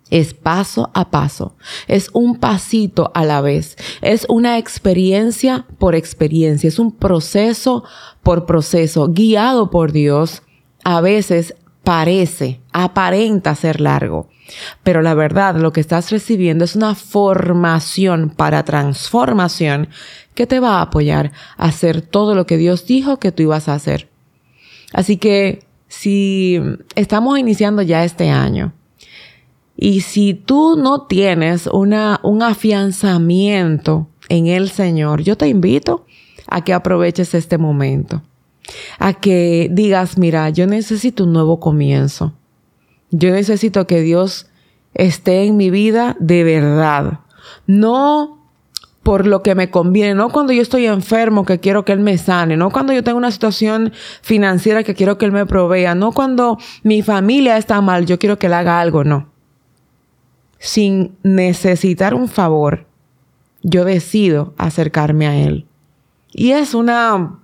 Es 0.09 0.33
paso 0.33 0.91
a 0.93 1.09
paso, 1.09 1.55
es 1.87 2.09
un 2.11 2.35
pasito 2.35 3.11
a 3.13 3.23
la 3.23 3.39
vez, 3.39 3.77
es 4.01 4.25
una 4.27 4.57
experiencia 4.57 5.65
por 5.77 5.95
experiencia, 5.95 6.67
es 6.67 6.79
un 6.79 6.91
proceso 6.91 7.85
por 8.23 8.45
proceso, 8.45 9.07
guiado 9.07 9.69
por 9.69 9.93
Dios. 9.93 10.41
A 10.83 10.99
veces 10.99 11.55
parece, 11.85 12.59
aparenta 12.73 13.55
ser 13.55 13.79
largo, 13.79 14.27
pero 14.83 15.01
la 15.01 15.13
verdad 15.13 15.55
lo 15.55 15.73
que 15.73 15.81
estás 15.81 16.11
recibiendo 16.11 16.65
es 16.65 16.75
una 16.75 16.95
formación 16.95 18.29
para 18.29 18.63
transformación 18.63 19.89
que 20.33 20.47
te 20.47 20.59
va 20.59 20.77
a 20.77 20.83
apoyar 20.83 21.31
a 21.57 21.65
hacer 21.65 22.01
todo 22.01 22.35
lo 22.35 22.45
que 22.45 22.57
Dios 22.57 22.85
dijo 22.85 23.19
que 23.19 23.31
tú 23.31 23.43
ibas 23.43 23.67
a 23.67 23.73
hacer. 23.73 24.09
Así 24.93 25.17
que 25.17 25.65
si 25.87 26.59
estamos 26.95 27.37
iniciando 27.37 27.81
ya 27.81 28.03
este 28.03 28.29
año 28.29 28.73
y 29.75 30.01
si 30.01 30.33
tú 30.33 30.75
no 30.77 31.03
tienes 31.07 31.67
una, 31.67 32.19
un 32.23 32.43
afianzamiento 32.43 34.07
en 34.29 34.47
el 34.47 34.69
Señor, 34.69 35.21
yo 35.21 35.37
te 35.37 35.47
invito 35.47 36.05
a 36.47 36.63
que 36.63 36.73
aproveches 36.73 37.33
este 37.33 37.57
momento, 37.57 38.21
a 38.99 39.13
que 39.13 39.69
digas, 39.71 40.17
mira, 40.17 40.49
yo 40.49 40.67
necesito 40.67 41.23
un 41.23 41.33
nuevo 41.33 41.59
comienzo. 41.59 42.33
Yo 43.11 43.31
necesito 43.31 43.85
que 43.87 44.01
Dios 44.01 44.47
esté 44.93 45.43
en 45.43 45.57
mi 45.57 45.69
vida 45.69 46.15
de 46.19 46.43
verdad. 46.43 47.19
No 47.67 48.41
por 49.03 49.25
lo 49.25 49.41
que 49.41 49.55
me 49.55 49.71
conviene, 49.71 50.13
no 50.13 50.29
cuando 50.29 50.53
yo 50.53 50.61
estoy 50.61 50.85
enfermo 50.85 51.43
que 51.43 51.59
quiero 51.59 51.85
que 51.85 51.91
Él 51.91 52.01
me 52.01 52.17
sane, 52.17 52.55
no 52.55 52.69
cuando 52.69 52.93
yo 52.93 53.03
tengo 53.03 53.17
una 53.17 53.31
situación 53.31 53.93
financiera 54.21 54.83
que 54.83 54.93
quiero 54.93 55.17
que 55.17 55.25
Él 55.25 55.31
me 55.31 55.45
provea, 55.45 55.95
no 55.95 56.11
cuando 56.11 56.59
mi 56.83 57.01
familia 57.01 57.57
está 57.57 57.81
mal, 57.81 58.05
yo 58.05 58.19
quiero 58.19 58.37
que 58.37 58.47
Él 58.47 58.53
haga 58.53 58.79
algo, 58.79 59.03
no. 59.03 59.29
Sin 60.59 61.17
necesitar 61.23 62.13
un 62.13 62.27
favor, 62.27 62.85
yo 63.63 63.85
decido 63.85 64.53
acercarme 64.57 65.25
a 65.25 65.35
Él. 65.35 65.65
Y 66.31 66.51
es 66.51 66.75
una 66.75 67.39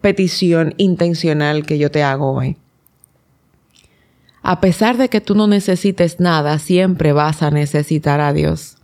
petición 0.00 0.74
intencional 0.76 1.66
que 1.66 1.78
yo 1.78 1.90
te 1.90 2.04
hago 2.04 2.32
hoy. 2.32 2.56
A 4.48 4.60
pesar 4.60 4.96
de 4.96 5.08
que 5.08 5.20
tú 5.20 5.34
no 5.34 5.48
necesites 5.48 6.20
nada, 6.20 6.60
siempre 6.60 7.12
vas 7.12 7.42
a 7.42 7.50
necesitar 7.50 8.20
a 8.20 8.32
Dios. 8.32 8.76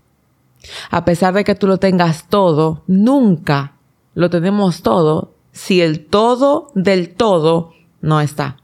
A 0.90 1.04
pesar 1.04 1.34
de 1.34 1.44
que 1.44 1.54
tú 1.54 1.68
lo 1.68 1.76
tengas 1.76 2.28
todo, 2.28 2.82
nunca 2.88 3.74
lo 4.14 4.28
tenemos 4.28 4.82
todo 4.82 5.36
si 5.52 5.80
el 5.80 6.04
todo 6.04 6.72
del 6.74 7.10
todo 7.10 7.74
no 8.00 8.20
está. 8.20 8.56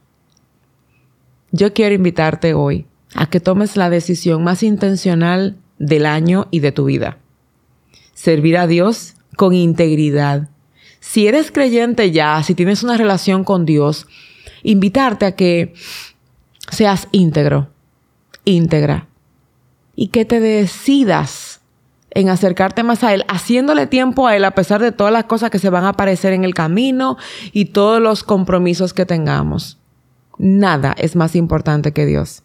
Yo 1.53 1.71
quiero 1.73 1.95
invitarte 1.95 2.53
hoy 2.53 2.85
a 3.15 3.29
que 3.29 3.39
tomes 3.39 3.77
la 3.77 3.89
decisión 3.89 4.43
más 4.43 4.61
intencional 4.61 5.55
del 5.77 6.05
año 6.05 6.49
y 6.51 6.59
de 6.59 6.73
tu 6.73 6.83
vida. 6.83 7.17
Servir 8.13 8.57
a 8.57 8.67
Dios 8.67 9.15
con 9.37 9.53
integridad. 9.53 10.49
Si 10.99 11.27
eres 11.27 11.53
creyente 11.53 12.11
ya, 12.11 12.43
si 12.43 12.55
tienes 12.55 12.83
una 12.83 12.97
relación 12.97 13.45
con 13.45 13.65
Dios, 13.65 14.05
invitarte 14.63 15.25
a 15.25 15.37
que 15.37 15.73
seas 16.71 17.07
íntegro, 17.11 17.69
íntegra, 18.45 19.07
y 19.95 20.07
que 20.07 20.25
te 20.25 20.39
decidas 20.39 21.61
en 22.11 22.29
acercarte 22.29 22.83
más 22.83 23.03
a 23.03 23.13
Él, 23.13 23.25
haciéndole 23.27 23.87
tiempo 23.87 24.27
a 24.27 24.35
Él 24.35 24.45
a 24.45 24.51
pesar 24.51 24.81
de 24.81 24.91
todas 24.91 25.13
las 25.13 25.25
cosas 25.25 25.49
que 25.51 25.59
se 25.59 25.69
van 25.69 25.85
a 25.85 25.89
aparecer 25.89 26.33
en 26.33 26.43
el 26.43 26.53
camino 26.53 27.17
y 27.51 27.65
todos 27.65 28.01
los 28.01 28.23
compromisos 28.23 28.93
que 28.93 29.05
tengamos. 29.05 29.77
Nada 30.37 30.95
es 30.97 31.15
más 31.15 31.35
importante 31.35 31.91
que 31.91 32.05
Dios. 32.05 32.43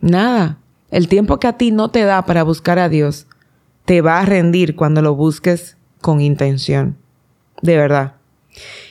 Nada. 0.00 0.58
El 0.90 1.08
tiempo 1.08 1.38
que 1.38 1.46
a 1.46 1.56
ti 1.56 1.70
no 1.70 1.90
te 1.90 2.02
da 2.02 2.24
para 2.24 2.42
buscar 2.42 2.78
a 2.78 2.88
Dios, 2.88 3.26
te 3.84 4.00
va 4.00 4.20
a 4.20 4.26
rendir 4.26 4.76
cuando 4.76 5.02
lo 5.02 5.14
busques 5.14 5.76
con 6.00 6.20
intención. 6.20 6.96
De 7.62 7.76
verdad. 7.76 8.14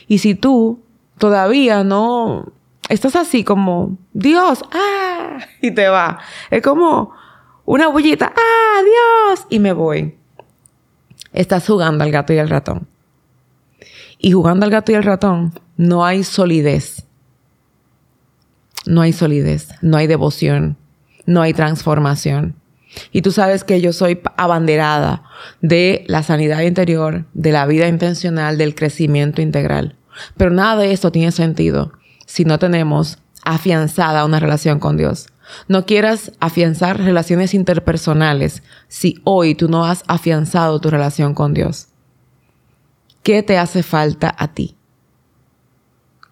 Y 0.08 0.18
si 0.18 0.34
tú 0.34 0.80
todavía 1.18 1.84
no 1.84 2.52
estás 2.90 3.16
así 3.16 3.44
como, 3.44 3.96
Dios, 4.12 4.62
ah, 4.72 5.38
y 5.62 5.70
te 5.70 5.88
va. 5.88 6.18
Es 6.50 6.60
como, 6.60 7.12
una 7.64 7.88
bullita, 7.88 8.32
¡ah, 8.36 8.82
Dios! 8.82 9.46
Y 9.48 9.60
me 9.60 9.72
voy. 9.72 10.16
Estás 11.32 11.66
jugando 11.66 12.04
al 12.04 12.10
gato 12.10 12.32
y 12.32 12.38
al 12.38 12.50
ratón. 12.50 12.88
Y 14.18 14.32
jugando 14.32 14.66
al 14.66 14.72
gato 14.72 14.92
y 14.92 14.96
al 14.96 15.04
ratón 15.04 15.54
no 15.76 16.04
hay 16.04 16.24
solidez. 16.24 17.06
No 18.86 19.02
hay 19.02 19.12
solidez, 19.12 19.68
no 19.82 19.96
hay 19.96 20.06
devoción, 20.06 20.76
no 21.26 21.42
hay 21.42 21.54
transformación. 21.54 22.56
Y 23.12 23.22
tú 23.22 23.30
sabes 23.30 23.62
que 23.62 23.80
yo 23.80 23.92
soy 23.92 24.20
abanderada 24.36 25.22
de 25.60 26.04
la 26.08 26.24
sanidad 26.24 26.62
interior, 26.62 27.24
de 27.34 27.52
la 27.52 27.66
vida 27.66 27.86
intencional, 27.86 28.58
del 28.58 28.74
crecimiento 28.74 29.42
integral. 29.42 29.96
Pero 30.36 30.50
nada 30.50 30.82
de 30.82 30.92
esto 30.92 31.12
tiene 31.12 31.30
sentido 31.30 31.92
si 32.30 32.44
no 32.44 32.60
tenemos 32.60 33.18
afianzada 33.44 34.24
una 34.24 34.38
relación 34.38 34.78
con 34.78 34.96
Dios. 34.96 35.26
No 35.66 35.84
quieras 35.84 36.30
afianzar 36.38 37.00
relaciones 37.00 37.54
interpersonales 37.54 38.62
si 38.86 39.20
hoy 39.24 39.56
tú 39.56 39.68
no 39.68 39.84
has 39.84 40.04
afianzado 40.06 40.80
tu 40.80 40.90
relación 40.90 41.34
con 41.34 41.54
Dios. 41.54 41.88
¿Qué 43.24 43.42
te 43.42 43.58
hace 43.58 43.82
falta 43.82 44.32
a 44.38 44.54
ti? 44.54 44.76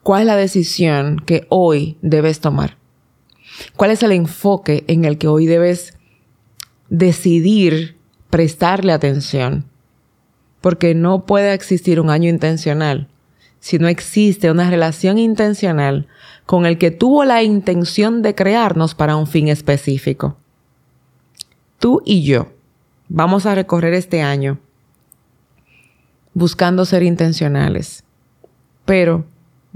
¿Cuál 0.05 0.21
es 0.21 0.27
la 0.29 0.37
decisión 0.37 1.19
que 1.19 1.49
hoy 1.49 1.99
debes 2.01 2.39
tomar? 2.39 2.77
¿Cuál 3.75 3.91
es 3.91 4.01
el 4.05 4.13
enfoque 4.13 4.85
en 4.87 5.05
el 5.05 5.19
que 5.19 5.27
hoy 5.27 5.47
debes 5.47 5.99
decidir 6.91 7.99
prestarle 8.31 8.93
atención? 8.93 9.65
Porque 10.61 10.95
no 10.95 11.27
puede 11.27 11.55
existir 11.55 11.99
un 11.99 12.09
año 12.09 12.31
intencional 12.31 13.09
si 13.61 13.79
no 13.79 13.89
existe 13.89 14.51
una 14.51 14.71
relación 14.71 15.19
intencional 15.19 16.07
con 16.47 16.67
el 16.67 16.79
que 16.79 16.91
tuvo 16.91 17.25
la 17.25 17.43
intención 17.43 18.23
de 18.23 18.35
crearnos 18.35 18.95
para 18.95 19.17
un 19.17 19.27
fin 19.27 19.49
específico. 19.49 20.37
Tú 21.79 22.03
y 22.05 22.23
yo 22.23 22.49
vamos 23.09 23.47
a 23.47 23.55
recorrer 23.55 23.95
este 23.95 24.23
año 24.23 24.59
buscando 26.35 26.85
ser 26.85 27.03
intencionales, 27.03 28.05
pero 28.85 29.25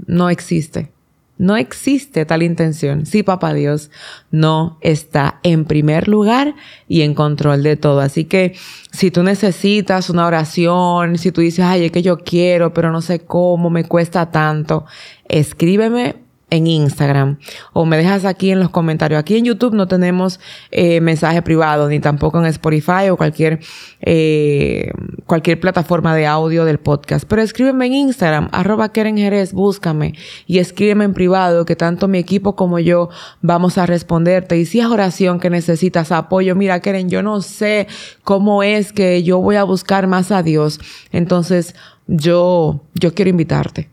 no 0.05 0.29
existe. 0.29 0.91
No 1.37 1.57
existe 1.57 2.25
tal 2.25 2.43
intención 2.43 3.05
si 3.05 3.23
Papá 3.23 3.53
Dios 3.53 3.89
no 4.31 4.77
está 4.81 5.39
en 5.43 5.65
primer 5.65 6.07
lugar 6.07 6.55
y 6.87 7.01
en 7.01 7.15
control 7.15 7.63
de 7.63 7.75
todo. 7.75 8.01
Así 8.01 8.25
que 8.25 8.55
si 8.91 9.09
tú 9.09 9.23
necesitas 9.23 10.09
una 10.09 10.27
oración, 10.27 11.17
si 11.17 11.31
tú 11.31 11.41
dices, 11.41 11.65
ay, 11.65 11.85
es 11.85 11.91
que 11.91 12.03
yo 12.03 12.19
quiero, 12.19 12.73
pero 12.73 12.91
no 12.91 13.01
sé 13.01 13.19
cómo, 13.19 13.69
me 13.69 13.83
cuesta 13.83 14.29
tanto, 14.31 14.85
escríbeme 15.27 16.22
en 16.53 16.67
Instagram 16.67 17.39
o 17.73 17.85
me 17.85 17.97
dejas 17.97 18.25
aquí 18.25 18.51
en 18.51 18.59
los 18.59 18.69
comentarios. 18.69 19.19
Aquí 19.19 19.37
en 19.37 19.45
YouTube 19.45 19.73
no 19.73 19.87
tenemos 19.87 20.39
eh, 20.69 21.01
mensaje 21.01 21.41
privado 21.41 21.89
ni 21.89 21.99
tampoco 21.99 22.39
en 22.39 22.45
Spotify 22.45 23.09
o 23.09 23.17
cualquier, 23.17 23.59
eh, 24.01 24.91
cualquier 25.25 25.59
plataforma 25.59 26.15
de 26.15 26.27
audio 26.27 26.63
del 26.63 26.79
podcast. 26.79 27.25
Pero 27.27 27.41
escríbeme 27.41 27.87
en 27.87 27.93
Instagram, 27.93 28.49
arroba 28.51 28.91
Keren 28.91 29.17
Jerez, 29.17 29.51
búscame 29.51 30.13
y 30.45 30.59
escríbeme 30.59 31.05
en 31.05 31.13
privado 31.13 31.65
que 31.65 31.75
tanto 31.75 32.07
mi 32.07 32.19
equipo 32.19 32.55
como 32.55 32.77
yo 32.77 33.09
vamos 33.41 33.79
a 33.79 33.87
responderte. 33.87 34.57
Y 34.57 34.65
si 34.65 34.79
es 34.79 34.85
oración 34.85 35.39
que 35.39 35.49
necesitas 35.49 36.11
apoyo, 36.11 36.55
mira 36.55 36.79
Keren, 36.81 37.09
yo 37.09 37.23
no 37.23 37.41
sé 37.41 37.87
cómo 38.23 38.61
es 38.61 38.93
que 38.93 39.23
yo 39.23 39.39
voy 39.39 39.55
a 39.55 39.63
buscar 39.63 40.05
más 40.05 40.31
a 40.31 40.43
Dios. 40.43 40.79
Entonces 41.11 41.73
yo, 42.05 42.83
yo 42.93 43.15
quiero 43.15 43.29
invitarte 43.29 43.89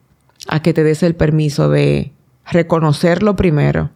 a 0.46 0.60
que 0.60 0.74
te 0.74 0.84
des 0.84 1.02
el 1.02 1.14
permiso 1.14 1.70
de 1.70 2.12
reconocerlo 2.50 3.36
primero. 3.36 3.90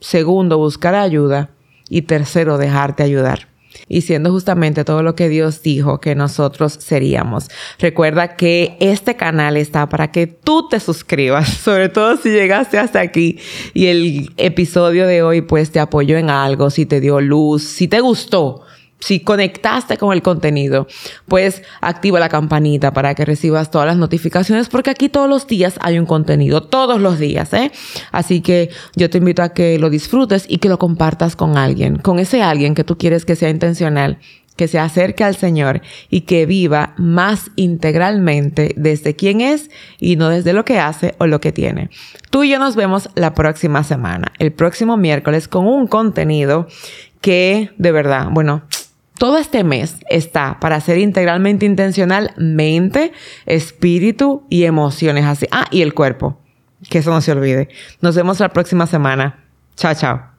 Segundo, 0.00 0.58
buscar 0.58 0.94
ayuda. 0.94 1.50
Y 1.88 2.02
tercero, 2.02 2.58
dejarte 2.58 3.02
ayudar. 3.02 3.48
Y 3.88 4.02
siendo 4.02 4.30
justamente 4.30 4.84
todo 4.84 5.02
lo 5.02 5.14
que 5.14 5.28
Dios 5.28 5.62
dijo 5.62 6.00
que 6.00 6.14
nosotros 6.14 6.72
seríamos. 6.80 7.48
Recuerda 7.78 8.36
que 8.36 8.76
este 8.80 9.16
canal 9.16 9.56
está 9.56 9.88
para 9.88 10.10
que 10.10 10.26
tú 10.26 10.68
te 10.68 10.80
suscribas, 10.80 11.48
sobre 11.64 11.88
todo 11.88 12.16
si 12.16 12.30
llegaste 12.30 12.78
hasta 12.78 13.00
aquí 13.00 13.38
y 13.74 13.86
el 13.86 14.32
episodio 14.36 15.06
de 15.06 15.22
hoy 15.22 15.42
pues 15.42 15.70
te 15.70 15.80
apoyó 15.80 16.16
en 16.16 16.30
algo, 16.30 16.70
si 16.70 16.86
te 16.86 17.00
dio 17.00 17.20
luz, 17.20 17.64
si 17.64 17.88
te 17.88 18.00
gustó 18.00 18.62
si 19.04 19.20
conectaste 19.20 19.98
con 19.98 20.14
el 20.14 20.22
contenido, 20.22 20.86
pues 21.28 21.62
activa 21.82 22.18
la 22.18 22.30
campanita 22.30 22.94
para 22.94 23.14
que 23.14 23.26
recibas 23.26 23.70
todas 23.70 23.86
las 23.86 23.98
notificaciones 23.98 24.70
porque 24.70 24.88
aquí 24.88 25.10
todos 25.10 25.28
los 25.28 25.46
días 25.46 25.74
hay 25.82 25.98
un 25.98 26.06
contenido, 26.06 26.62
todos 26.62 26.98
los 27.02 27.18
días, 27.18 27.52
¿eh? 27.52 27.70
Así 28.12 28.40
que 28.40 28.70
yo 28.96 29.10
te 29.10 29.18
invito 29.18 29.42
a 29.42 29.50
que 29.50 29.78
lo 29.78 29.90
disfrutes 29.90 30.46
y 30.48 30.56
que 30.56 30.70
lo 30.70 30.78
compartas 30.78 31.36
con 31.36 31.58
alguien, 31.58 31.96
con 31.96 32.18
ese 32.18 32.40
alguien 32.40 32.74
que 32.74 32.82
tú 32.82 32.96
quieres 32.96 33.26
que 33.26 33.36
sea 33.36 33.50
intencional 33.50 34.16
que 34.56 34.68
se 34.68 34.78
acerque 34.78 35.24
al 35.24 35.34
Señor 35.34 35.82
y 36.08 36.22
que 36.22 36.46
viva 36.46 36.94
más 36.96 37.50
integralmente 37.56 38.72
desde 38.76 39.16
quién 39.16 39.40
es 39.40 39.68
y 39.98 40.14
no 40.14 40.28
desde 40.28 40.52
lo 40.52 40.64
que 40.64 40.78
hace 40.78 41.16
o 41.18 41.26
lo 41.26 41.40
que 41.40 41.50
tiene. 41.50 41.90
Tú 42.30 42.44
y 42.44 42.50
yo 42.50 42.60
nos 42.60 42.76
vemos 42.76 43.10
la 43.16 43.34
próxima 43.34 43.82
semana, 43.82 44.32
el 44.38 44.52
próximo 44.52 44.96
miércoles, 44.96 45.48
con 45.48 45.66
un 45.66 45.88
contenido 45.88 46.68
que 47.20 47.72
de 47.78 47.90
verdad, 47.90 48.28
bueno, 48.30 48.62
todo 49.18 49.38
este 49.38 49.64
mes 49.64 49.96
está 50.10 50.58
para 50.60 50.80
ser 50.80 50.98
integralmente 50.98 51.66
intencional 51.66 52.32
mente, 52.36 53.12
espíritu 53.46 54.44
y 54.48 54.64
emociones 54.64 55.24
así. 55.24 55.46
Ah, 55.50 55.66
y 55.70 55.82
el 55.82 55.94
cuerpo. 55.94 56.38
Que 56.88 56.98
eso 56.98 57.10
no 57.10 57.20
se 57.20 57.32
olvide. 57.32 57.68
Nos 58.00 58.16
vemos 58.16 58.40
la 58.40 58.50
próxima 58.50 58.86
semana. 58.86 59.44
Chao, 59.76 59.94
chao. 59.94 60.33